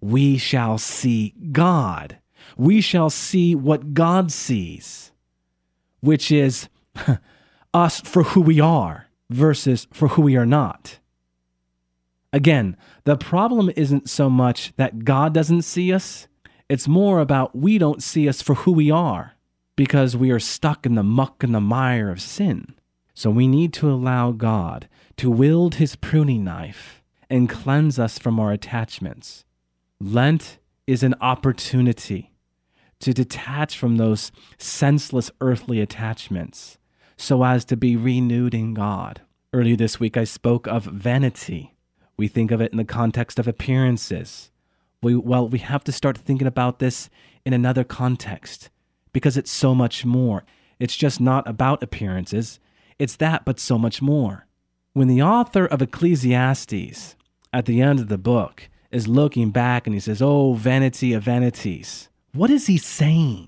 we 0.01 0.37
shall 0.37 0.77
see 0.77 1.35
God. 1.51 2.17
We 2.57 2.81
shall 2.81 3.09
see 3.09 3.55
what 3.55 3.93
God 3.93 4.31
sees, 4.31 5.11
which 6.01 6.31
is 6.31 6.67
us 7.73 8.01
for 8.01 8.23
who 8.23 8.41
we 8.41 8.59
are 8.59 9.07
versus 9.29 9.87
for 9.93 10.09
who 10.09 10.23
we 10.23 10.35
are 10.35 10.45
not. 10.45 10.99
Again, 12.33 12.77
the 13.03 13.17
problem 13.17 13.71
isn't 13.75 14.09
so 14.09 14.29
much 14.29 14.73
that 14.77 15.05
God 15.05 15.33
doesn't 15.33 15.63
see 15.63 15.93
us, 15.93 16.27
it's 16.71 16.87
more 16.87 17.19
about 17.19 17.53
we 17.53 17.77
don't 17.77 18.01
see 18.01 18.29
us 18.29 18.41
for 18.41 18.55
who 18.55 18.71
we 18.71 18.89
are 18.89 19.33
because 19.75 20.15
we 20.15 20.31
are 20.31 20.39
stuck 20.39 20.85
in 20.85 20.95
the 20.95 21.03
muck 21.03 21.43
and 21.43 21.53
the 21.53 21.59
mire 21.59 22.09
of 22.09 22.21
sin. 22.21 22.75
So 23.13 23.29
we 23.29 23.45
need 23.45 23.73
to 23.73 23.91
allow 23.91 24.31
God 24.31 24.87
to 25.17 25.29
wield 25.29 25.75
his 25.75 25.97
pruning 25.97 26.45
knife 26.45 27.03
and 27.29 27.49
cleanse 27.49 27.99
us 27.99 28.17
from 28.17 28.39
our 28.39 28.53
attachments. 28.53 29.43
Lent 29.99 30.59
is 30.87 31.03
an 31.03 31.13
opportunity 31.19 32.31
to 32.99 33.13
detach 33.13 33.77
from 33.77 33.97
those 33.97 34.31
senseless 34.57 35.29
earthly 35.41 35.81
attachments 35.81 36.77
so 37.17 37.43
as 37.43 37.65
to 37.65 37.75
be 37.75 37.97
renewed 37.97 38.53
in 38.53 38.73
God. 38.73 39.19
Earlier 39.51 39.75
this 39.75 39.99
week, 39.99 40.15
I 40.15 40.23
spoke 40.23 40.67
of 40.67 40.85
vanity. 40.85 41.75
We 42.15 42.29
think 42.29 42.49
of 42.49 42.61
it 42.61 42.71
in 42.71 42.77
the 42.77 42.85
context 42.85 43.39
of 43.39 43.47
appearances. 43.49 44.50
We, 45.03 45.15
well, 45.15 45.47
we 45.47 45.59
have 45.59 45.83
to 45.85 45.91
start 45.91 46.17
thinking 46.17 46.47
about 46.47 46.79
this 46.79 47.09
in 47.43 47.53
another 47.53 47.83
context 47.83 48.69
because 49.13 49.35
it's 49.35 49.51
so 49.51 49.73
much 49.73 50.05
more. 50.05 50.43
It's 50.79 50.95
just 50.95 51.19
not 51.19 51.47
about 51.47 51.83
appearances, 51.83 52.59
it's 52.99 53.15
that, 53.15 53.45
but 53.45 53.59
so 53.59 53.77
much 53.77 54.01
more. 54.01 54.45
When 54.93 55.07
the 55.07 55.23
author 55.23 55.65
of 55.65 55.81
Ecclesiastes, 55.81 57.15
at 57.53 57.65
the 57.65 57.81
end 57.81 57.99
of 57.99 58.09
the 58.09 58.17
book, 58.17 58.69
is 58.91 59.07
looking 59.07 59.49
back 59.49 59.87
and 59.87 59.93
he 59.93 59.99
says, 59.99 60.21
Oh, 60.21 60.53
vanity 60.53 61.13
of 61.13 61.23
vanities, 61.23 62.09
what 62.33 62.49
is 62.49 62.67
he 62.67 62.77
saying? 62.77 63.47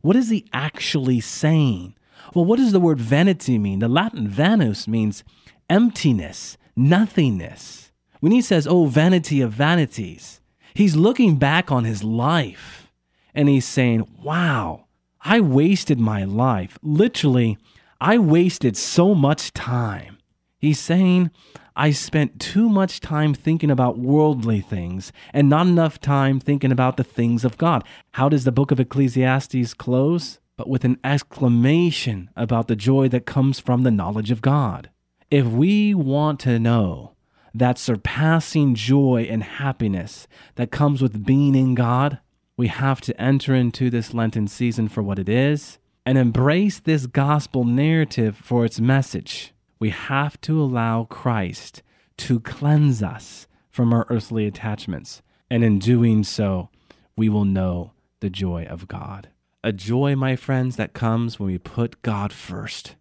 What 0.00 0.16
is 0.16 0.30
he 0.30 0.46
actually 0.52 1.20
saying? 1.20 1.94
Well, 2.34 2.44
what 2.44 2.58
does 2.58 2.72
the 2.72 2.80
word 2.80 3.00
vanity 3.00 3.58
mean? 3.58 3.80
The 3.80 3.88
Latin 3.88 4.28
vanus 4.28 4.88
means 4.88 5.24
emptiness, 5.68 6.56
nothingness. 6.74 7.92
When 8.20 8.32
he 8.32 8.40
says, 8.40 8.66
Oh, 8.66 8.86
vanity 8.86 9.40
of 9.40 9.52
vanities, 9.52 10.40
he's 10.76 10.96
looking 10.96 11.36
back 11.36 11.72
on 11.72 11.84
his 11.84 12.04
life 12.04 12.90
and 13.34 13.48
he's 13.48 13.64
saying, 13.64 14.08
Wow, 14.22 14.86
I 15.20 15.40
wasted 15.40 15.98
my 15.98 16.24
life. 16.24 16.78
Literally, 16.82 17.58
I 18.00 18.18
wasted 18.18 18.76
so 18.76 19.14
much 19.14 19.52
time. 19.52 20.18
He's 20.58 20.78
saying, 20.78 21.30
I 21.74 21.90
spent 21.90 22.40
too 22.40 22.68
much 22.68 23.00
time 23.00 23.34
thinking 23.34 23.70
about 23.70 23.98
worldly 23.98 24.60
things 24.60 25.12
and 25.32 25.48
not 25.48 25.66
enough 25.66 26.00
time 26.00 26.40
thinking 26.40 26.72
about 26.72 26.96
the 26.96 27.04
things 27.04 27.44
of 27.44 27.58
God. 27.58 27.84
How 28.12 28.28
does 28.28 28.44
the 28.44 28.52
book 28.52 28.70
of 28.70 28.80
Ecclesiastes 28.80 29.74
close? 29.74 30.38
But 30.56 30.70
with 30.70 30.84
an 30.84 30.98
exclamation 31.04 32.30
about 32.34 32.68
the 32.68 32.76
joy 32.76 33.08
that 33.08 33.26
comes 33.26 33.60
from 33.60 33.82
the 33.82 33.90
knowledge 33.90 34.30
of 34.30 34.40
God. 34.40 34.90
If 35.30 35.44
we 35.46 35.92
want 35.92 36.40
to 36.40 36.58
know 36.58 37.15
that 37.58 37.78
surpassing 37.78 38.74
joy 38.74 39.26
and 39.30 39.42
happiness 39.42 40.26
that 40.56 40.70
comes 40.70 41.00
with 41.00 41.24
being 41.24 41.54
in 41.54 41.74
God, 41.74 42.18
we 42.56 42.68
have 42.68 43.00
to 43.02 43.20
enter 43.20 43.54
into 43.54 43.90
this 43.90 44.12
Lenten 44.12 44.46
season 44.46 44.88
for 44.88 45.02
what 45.02 45.18
it 45.18 45.28
is 45.28 45.78
and 46.04 46.18
embrace 46.18 46.78
this 46.78 47.06
gospel 47.06 47.64
narrative 47.64 48.36
for 48.36 48.64
its 48.64 48.80
message. 48.80 49.52
We 49.78 49.90
have 49.90 50.40
to 50.42 50.60
allow 50.60 51.04
Christ 51.04 51.82
to 52.18 52.40
cleanse 52.40 53.02
us 53.02 53.46
from 53.70 53.92
our 53.92 54.06
earthly 54.08 54.46
attachments. 54.46 55.22
And 55.50 55.64
in 55.64 55.78
doing 55.78 56.24
so, 56.24 56.70
we 57.16 57.28
will 57.28 57.44
know 57.44 57.92
the 58.20 58.30
joy 58.30 58.64
of 58.64 58.88
God. 58.88 59.28
A 59.64 59.72
joy, 59.72 60.14
my 60.14 60.36
friends, 60.36 60.76
that 60.76 60.92
comes 60.92 61.38
when 61.38 61.48
we 61.48 61.58
put 61.58 62.02
God 62.02 62.32
first. 62.32 62.96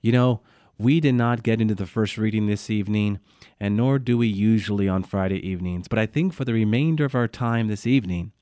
You 0.00 0.12
know, 0.12 0.40
we 0.80 0.98
did 0.98 1.14
not 1.14 1.42
get 1.42 1.60
into 1.60 1.74
the 1.74 1.86
first 1.86 2.16
reading 2.16 2.46
this 2.46 2.70
evening, 2.70 3.20
and 3.60 3.76
nor 3.76 3.98
do 3.98 4.16
we 4.16 4.26
usually 4.26 4.88
on 4.88 5.02
Friday 5.02 5.46
evenings, 5.46 5.86
but 5.88 5.98
I 5.98 6.06
think 6.06 6.32
for 6.32 6.46
the 6.46 6.54
remainder 6.54 7.04
of 7.04 7.14
our 7.14 7.28
time 7.28 7.68
this 7.68 7.86
evening, 7.86 8.32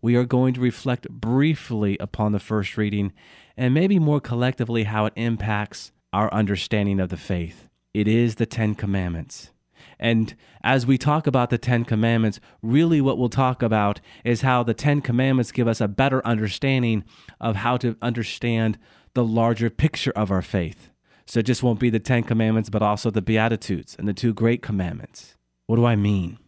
we 0.00 0.14
are 0.14 0.24
going 0.24 0.54
to 0.54 0.60
reflect 0.60 1.10
briefly 1.10 1.96
upon 1.98 2.30
the 2.30 2.38
first 2.38 2.76
reading 2.76 3.12
and 3.56 3.74
maybe 3.74 3.98
more 3.98 4.20
collectively 4.20 4.84
how 4.84 5.06
it 5.06 5.12
impacts 5.16 5.90
our 6.12 6.32
understanding 6.32 7.00
of 7.00 7.08
the 7.08 7.16
faith. 7.16 7.68
It 7.92 8.06
is 8.06 8.36
the 8.36 8.46
Ten 8.46 8.76
Commandments. 8.76 9.50
And 9.98 10.36
as 10.62 10.86
we 10.86 10.96
talk 10.96 11.26
about 11.26 11.50
the 11.50 11.58
Ten 11.58 11.84
Commandments, 11.84 12.38
really 12.62 13.00
what 13.00 13.18
we'll 13.18 13.28
talk 13.28 13.64
about 13.64 14.00
is 14.24 14.42
how 14.42 14.62
the 14.62 14.74
Ten 14.74 15.00
Commandments 15.00 15.50
give 15.50 15.66
us 15.66 15.80
a 15.80 15.88
better 15.88 16.24
understanding 16.24 17.02
of 17.40 17.56
how 17.56 17.76
to 17.78 17.96
understand 18.00 18.78
the 19.14 19.24
larger 19.24 19.70
picture 19.70 20.12
of 20.12 20.30
our 20.30 20.40
faith. 20.40 20.90
So 21.30 21.38
it 21.38 21.46
just 21.46 21.62
won't 21.62 21.78
be 21.78 21.90
the 21.90 22.00
Ten 22.00 22.24
Commandments, 22.24 22.70
but 22.70 22.82
also 22.82 23.08
the 23.08 23.22
Beatitudes 23.22 23.94
and 23.96 24.08
the 24.08 24.12
two 24.12 24.34
great 24.34 24.62
commandments. 24.62 25.36
What 25.68 25.76
do 25.76 25.84
I 25.84 25.94
mean? 25.94 26.40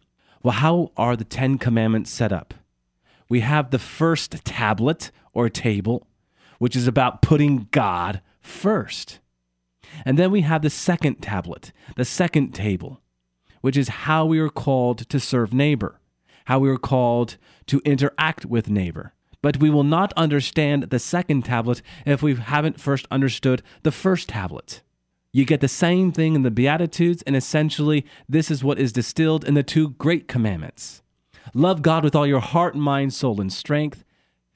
Well, 0.43 0.55
how 0.55 0.91
are 0.97 1.15
the 1.15 1.23
Ten 1.23 1.57
Commandments 1.57 2.11
set 2.11 2.33
up? 2.33 2.53
We 3.29 3.39
have 3.39 3.71
the 3.71 3.79
first 3.79 4.43
tablet 4.43 5.09
or 5.31 5.47
table, 5.47 6.05
which 6.59 6.75
is 6.75 6.85
about 6.85 7.21
putting 7.21 7.69
God 7.71 8.19
first. 8.41 9.19
And 10.03 10.19
then 10.19 10.31
we 10.31 10.41
have 10.41 10.63
the 10.63 10.69
second 10.69 11.21
tablet, 11.21 11.71
the 11.95 12.03
second 12.03 12.51
table, 12.51 12.99
which 13.61 13.77
is 13.77 13.87
how 13.87 14.25
we 14.25 14.39
are 14.39 14.49
called 14.49 15.07
to 15.07 15.17
serve 15.17 15.53
neighbor, 15.53 16.01
how 16.47 16.59
we 16.59 16.69
are 16.69 16.77
called 16.77 17.37
to 17.67 17.81
interact 17.85 18.45
with 18.45 18.69
neighbor, 18.69 19.13
but 19.43 19.57
we 19.57 19.69
will 19.69 19.83
not 19.83 20.13
understand 20.13 20.83
the 20.83 20.97
second 20.97 21.43
tablet 21.43 21.83
if 22.05 22.23
we 22.23 22.33
haven't 22.33 22.79
first 22.79 23.05
understood 23.11 23.61
the 23.83 23.91
first 23.91 24.29
tablet. 24.29 24.81
You 25.33 25.45
get 25.45 25.59
the 25.59 25.67
same 25.67 26.11
thing 26.11 26.33
in 26.33 26.43
the 26.43 26.49
Beatitudes, 26.49 27.21
and 27.23 27.35
essentially, 27.35 28.05
this 28.29 28.49
is 28.49 28.63
what 28.63 28.79
is 28.79 28.93
distilled 28.93 29.43
in 29.43 29.53
the 29.53 29.61
two 29.61 29.89
great 29.91 30.27
commandments 30.27 31.01
love 31.53 31.81
God 31.81 32.05
with 32.05 32.15
all 32.15 32.25
your 32.25 32.39
heart, 32.39 32.73
mind, 32.73 33.13
soul, 33.13 33.41
and 33.41 33.51
strength. 33.51 34.05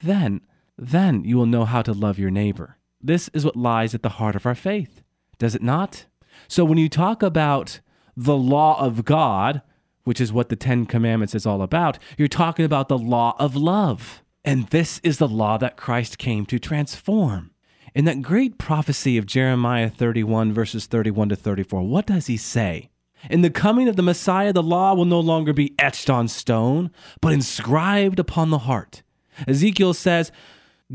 Then, 0.00 0.40
then 0.78 1.22
you 1.22 1.36
will 1.36 1.46
know 1.46 1.66
how 1.66 1.82
to 1.82 1.92
love 1.92 2.18
your 2.18 2.30
neighbor. 2.30 2.78
This 3.00 3.28
is 3.34 3.44
what 3.44 3.56
lies 3.56 3.94
at 3.94 4.02
the 4.02 4.08
heart 4.08 4.36
of 4.36 4.46
our 4.46 4.54
faith, 4.54 5.02
does 5.38 5.54
it 5.54 5.62
not? 5.62 6.06
So, 6.48 6.64
when 6.64 6.78
you 6.78 6.88
talk 6.88 7.22
about 7.22 7.80
the 8.16 8.36
law 8.36 8.80
of 8.80 9.04
God, 9.04 9.60
which 10.04 10.20
is 10.20 10.32
what 10.32 10.48
the 10.48 10.56
Ten 10.56 10.86
Commandments 10.86 11.34
is 11.34 11.44
all 11.44 11.60
about, 11.60 11.98
you're 12.16 12.26
talking 12.26 12.64
about 12.64 12.88
the 12.88 12.96
law 12.96 13.36
of 13.38 13.54
love. 13.54 14.22
And 14.48 14.66
this 14.68 14.98
is 15.04 15.18
the 15.18 15.28
law 15.28 15.58
that 15.58 15.76
Christ 15.76 16.16
came 16.16 16.46
to 16.46 16.58
transform. 16.58 17.50
In 17.94 18.06
that 18.06 18.22
great 18.22 18.56
prophecy 18.56 19.18
of 19.18 19.26
Jeremiah 19.26 19.90
31, 19.90 20.54
verses 20.54 20.86
31 20.86 21.28
to 21.28 21.36
34, 21.36 21.82
what 21.82 22.06
does 22.06 22.28
he 22.28 22.38
say? 22.38 22.88
In 23.28 23.42
the 23.42 23.50
coming 23.50 23.88
of 23.88 23.96
the 23.96 24.02
Messiah, 24.02 24.54
the 24.54 24.62
law 24.62 24.94
will 24.94 25.04
no 25.04 25.20
longer 25.20 25.52
be 25.52 25.74
etched 25.78 26.08
on 26.08 26.28
stone, 26.28 26.90
but 27.20 27.34
inscribed 27.34 28.18
upon 28.18 28.48
the 28.48 28.60
heart. 28.60 29.02
Ezekiel 29.46 29.92
says, 29.92 30.32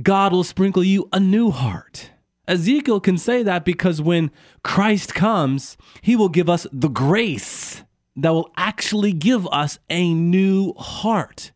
God 0.01 0.31
will 0.31 0.43
sprinkle 0.43 0.83
you 0.83 1.07
a 1.13 1.19
new 1.19 1.51
heart. 1.51 2.09
Ezekiel 2.47 3.01
can 3.01 3.19
say 3.19 3.43
that 3.43 3.65
because 3.65 4.01
when 4.01 4.31
Christ 4.63 5.13
comes, 5.13 5.77
he 6.01 6.15
will 6.15 6.29
give 6.29 6.49
us 6.49 6.65
the 6.73 6.89
grace 6.89 7.83
that 8.15 8.31
will 8.31 8.51
actually 8.57 9.13
give 9.13 9.47
us 9.49 9.77
a 9.91 10.11
new 10.11 10.73
heart 10.73 11.51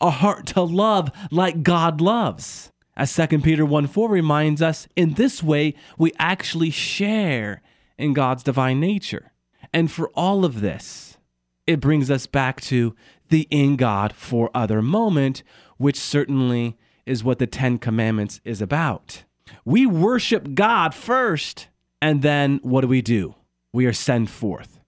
a 0.00 0.10
heart 0.10 0.46
to 0.46 0.62
love 0.62 1.10
like 1.30 1.62
God 1.62 2.00
loves. 2.00 2.70
As 2.96 3.14
2 3.14 3.38
Peter 3.40 3.64
1 3.64 3.86
4 3.86 4.10
reminds 4.10 4.60
us, 4.60 4.88
in 4.96 5.14
this 5.14 5.42
way 5.42 5.74
we 5.96 6.12
actually 6.18 6.70
share 6.70 7.62
in 7.96 8.12
God's 8.12 8.42
divine 8.42 8.80
nature. 8.80 9.32
And 9.72 9.90
for 9.90 10.08
all 10.10 10.44
of 10.44 10.60
this, 10.60 11.18
it 11.66 11.80
brings 11.80 12.10
us 12.10 12.26
back 12.26 12.60
to 12.62 12.94
the 13.28 13.46
in 13.50 13.76
God 13.76 14.12
for 14.14 14.50
other 14.54 14.80
moment, 14.80 15.42
which 15.76 15.98
certainly 15.98 16.76
is 17.06 17.22
what 17.22 17.38
the 17.38 17.46
Ten 17.46 17.78
Commandments 17.78 18.40
is 18.44 18.62
about. 18.62 19.24
We 19.64 19.86
worship 19.86 20.54
God 20.54 20.94
first, 20.94 21.68
and 22.00 22.22
then 22.22 22.60
what 22.62 22.82
do 22.82 22.88
we 22.88 23.02
do? 23.02 23.34
We 23.72 23.86
are 23.86 23.92
sent 23.92 24.30
forth. 24.30 24.80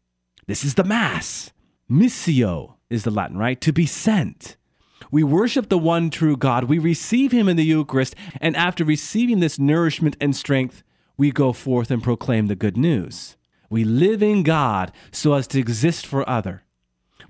This 0.46 0.64
is 0.64 0.74
the 0.74 0.84
Mass. 0.84 1.52
Missio 1.90 2.74
is 2.88 3.04
the 3.04 3.10
Latin, 3.10 3.36
right? 3.36 3.60
To 3.60 3.72
be 3.72 3.86
sent. 3.86 4.56
We 5.10 5.22
worship 5.22 5.68
the 5.68 5.78
one 5.78 6.10
true 6.10 6.36
God. 6.36 6.64
We 6.64 6.78
receive 6.78 7.32
him 7.32 7.48
in 7.48 7.56
the 7.56 7.64
Eucharist. 7.64 8.14
And 8.40 8.56
after 8.56 8.84
receiving 8.84 9.40
this 9.40 9.58
nourishment 9.58 10.16
and 10.20 10.34
strength, 10.36 10.82
we 11.16 11.30
go 11.30 11.52
forth 11.52 11.90
and 11.90 12.02
proclaim 12.02 12.46
the 12.46 12.56
good 12.56 12.76
news. 12.76 13.36
We 13.68 13.84
live 13.84 14.22
in 14.22 14.42
God 14.42 14.92
so 15.12 15.34
as 15.34 15.46
to 15.48 15.58
exist 15.58 16.06
for 16.06 16.28
other. 16.28 16.62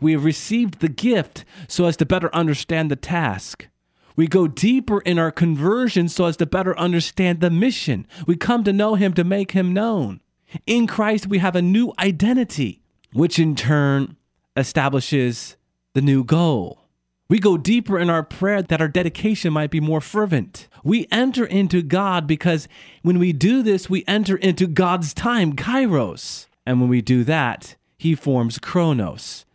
We 0.01 0.13
have 0.13 0.25
received 0.25 0.81
the 0.81 0.89
gift 0.89 1.45
so 1.69 1.85
as 1.87 1.97
to 1.99 2.07
better 2.07 2.35
understand 2.35 2.91
the 2.91 2.97
task. 2.97 3.69
We 4.17 4.27
go 4.27 4.47
deeper 4.49 5.01
in 5.01 5.19
our 5.19 5.31
conversion 5.31 6.09
so 6.09 6.27
as 6.27 6.37
to 6.39 6.47
better 6.47 6.79
understand 6.79 7.41
the 7.41 7.51
mission. 7.51 8.07
We 8.27 8.37
come 8.37 8.65
to 8.65 8.73
know 8.73 8.95
him 8.95 9.13
to 9.15 9.25
make 9.25 9.53
him 9.53 9.73
known. 9.73 10.21
In 10.67 10.87
Christ, 10.87 11.27
we 11.27 11.39
have 11.39 11.57
a 11.57 11.63
new 11.63 11.93
identity, 11.99 12.83
which 13.13 13.39
in 13.39 13.55
turn 13.55 14.17
establishes 14.57 15.57
the 15.95 16.03
new 16.03 16.25
goal. 16.25 16.80
We 17.31 17.39
go 17.39 17.57
deeper 17.57 17.97
in 17.97 18.11
our 18.11 18.25
prayer 18.25 18.61
that 18.61 18.81
our 18.81 18.89
dedication 18.89 19.53
might 19.53 19.71
be 19.71 19.79
more 19.79 20.01
fervent. 20.01 20.67
We 20.83 21.07
enter 21.13 21.47
into 21.47 21.81
God 21.81 22.27
because 22.27 22.67
when 23.03 23.21
we 23.21 23.33
do 23.33 23.63
this, 23.63 23.89
we 23.89 24.03
enter 24.09 24.37
into 24.37 24.67
God's 24.67 25.15
time, 25.15 25.55
kairos. 25.55 26.49
And 26.67 26.81
when 26.81 26.91
we 26.91 27.01
do 27.01 27.23
that, 27.23 27.77
He 27.97 28.17
forms 28.17 28.59
chronos, 28.59 29.47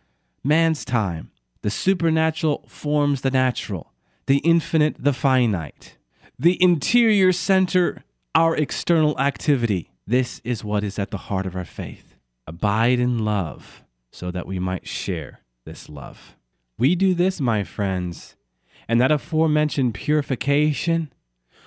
man's 0.42 0.86
time. 0.86 1.30
The 1.60 1.68
supernatural 1.68 2.64
forms 2.66 3.20
the 3.20 3.30
natural, 3.30 3.92
the 4.24 4.38
infinite, 4.38 4.96
the 4.98 5.12
finite. 5.12 5.98
The 6.38 6.56
interior 6.62 7.30
center, 7.30 8.04
our 8.34 8.56
external 8.56 9.20
activity. 9.20 9.90
This 10.06 10.40
is 10.44 10.64
what 10.64 10.82
is 10.82 10.98
at 10.98 11.10
the 11.10 11.18
heart 11.18 11.44
of 11.44 11.54
our 11.54 11.66
faith. 11.66 12.16
Abide 12.46 13.00
in 13.00 13.18
love 13.18 13.82
so 14.10 14.30
that 14.30 14.46
we 14.46 14.58
might 14.58 14.88
share 14.88 15.40
this 15.66 15.90
love. 15.90 16.36
We 16.78 16.94
do 16.94 17.14
this, 17.14 17.40
my 17.40 17.64
friends, 17.64 18.36
and 18.86 19.00
that 19.00 19.10
aforementioned 19.10 19.94
purification 19.94 21.10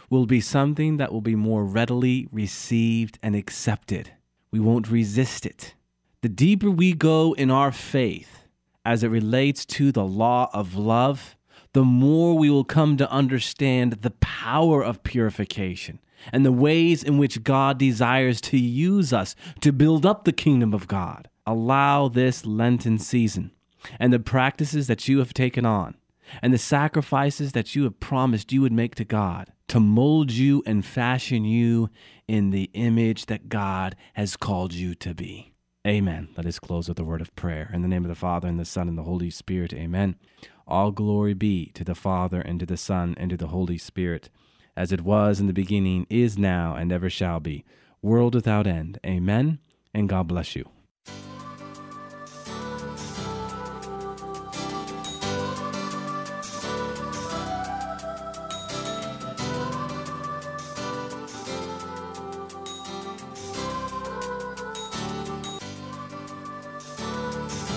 will 0.08 0.28
be 0.28 0.40
something 0.40 0.98
that 0.98 1.12
will 1.12 1.22
be 1.22 1.36
more 1.36 1.66
readily 1.66 2.28
received 2.32 3.18
and 3.24 3.36
accepted. 3.36 4.12
We 4.52 4.60
won't 4.60 4.92
resist 4.92 5.48
it. 5.48 5.74
The 6.22 6.30
deeper 6.30 6.70
we 6.70 6.94
go 6.94 7.34
in 7.34 7.50
our 7.50 7.72
faith 7.72 8.46
as 8.86 9.04
it 9.04 9.08
relates 9.08 9.66
to 9.66 9.92
the 9.92 10.06
law 10.06 10.52
of 10.54 10.76
love, 10.76 11.36
the 11.74 11.84
more 11.84 12.38
we 12.38 12.52
will 12.52 12.64
come 12.64 12.96
to 12.98 13.12
understand 13.12 13.94
the 13.94 14.12
power 14.12 14.84
of 14.84 15.02
purification 15.02 16.00
and 16.32 16.46
the 16.46 16.52
ways 16.52 17.04
in 17.04 17.18
which 17.18 17.44
God 17.44 17.80
desires 17.80 18.40
to 18.42 18.60
use 18.60 19.12
us 19.12 19.36
to 19.62 19.72
build 19.72 20.06
up 20.06 20.26
the 20.26 20.34
kingdom 20.34 20.72
of 20.72 20.88
God. 20.88 21.30
Allow 21.48 22.10
this 22.10 22.46
Lenten 22.46 23.00
season 23.00 23.52
and 24.00 24.12
the 24.12 24.20
practices 24.20 24.88
that 24.88 25.08
you 25.08 25.20
have 25.20 25.34
taken 25.34 25.66
on 25.66 25.96
and 26.42 26.54
the 26.54 26.58
sacrifices 26.58 27.54
that 27.54 27.76
you 27.76 27.84
have 27.84 28.00
promised 28.00 28.52
you 28.52 28.62
would 28.62 28.72
make 28.72 28.96
to 28.96 29.06
God 29.06 29.52
to 29.68 29.80
mold 29.80 30.32
you 30.32 30.64
and 30.66 30.86
fashion 30.86 31.46
you 31.46 31.90
in 32.28 32.50
the 32.50 32.70
image 32.74 33.28
that 33.28 33.50
God 33.50 33.96
has 34.14 34.36
called 34.36 34.74
you 34.74 34.96
to 34.96 35.14
be. 35.14 35.54
Amen. 35.88 36.30
Let 36.36 36.46
us 36.46 36.60
close 36.60 36.90
with 36.90 37.00
a 37.00 37.04
word 37.04 37.22
of 37.22 37.36
prayer. 37.36 37.70
In 37.74 37.82
the 37.82 37.88
name 37.88 38.04
of 38.04 38.10
the 38.10 38.16
Father, 38.16 38.48
and 38.48 38.60
the 38.60 38.66
Son, 38.66 38.88
and 38.88 38.98
the 38.98 39.04
Holy 39.04 39.30
Spirit. 39.30 39.74
Amen. 39.74 40.16
All 40.68 40.92
glory 40.92 41.34
be 41.34 41.72
to 41.74 41.84
the 41.84 41.96
Father, 41.96 42.42
and 42.42 42.60
to 42.60 42.66
the 42.66 42.78
Son, 42.78 43.16
and 43.18 43.30
to 43.30 43.38
the 43.38 43.48
Holy 43.48 43.78
Spirit, 43.78 44.30
as 44.76 44.92
it 44.92 45.02
was 45.02 45.40
in 45.40 45.48
the 45.48 45.54
beginning, 45.54 46.06
is 46.10 46.38
now, 46.38 46.76
and 46.76 46.92
ever 46.92 47.10
shall 47.10 47.40
be, 47.40 47.64
world 48.02 48.36
without 48.36 48.68
end. 48.68 49.00
Amen. 49.06 49.60
And 49.94 50.10
God 50.10 50.28
bless 50.28 50.56
you. 50.56 50.70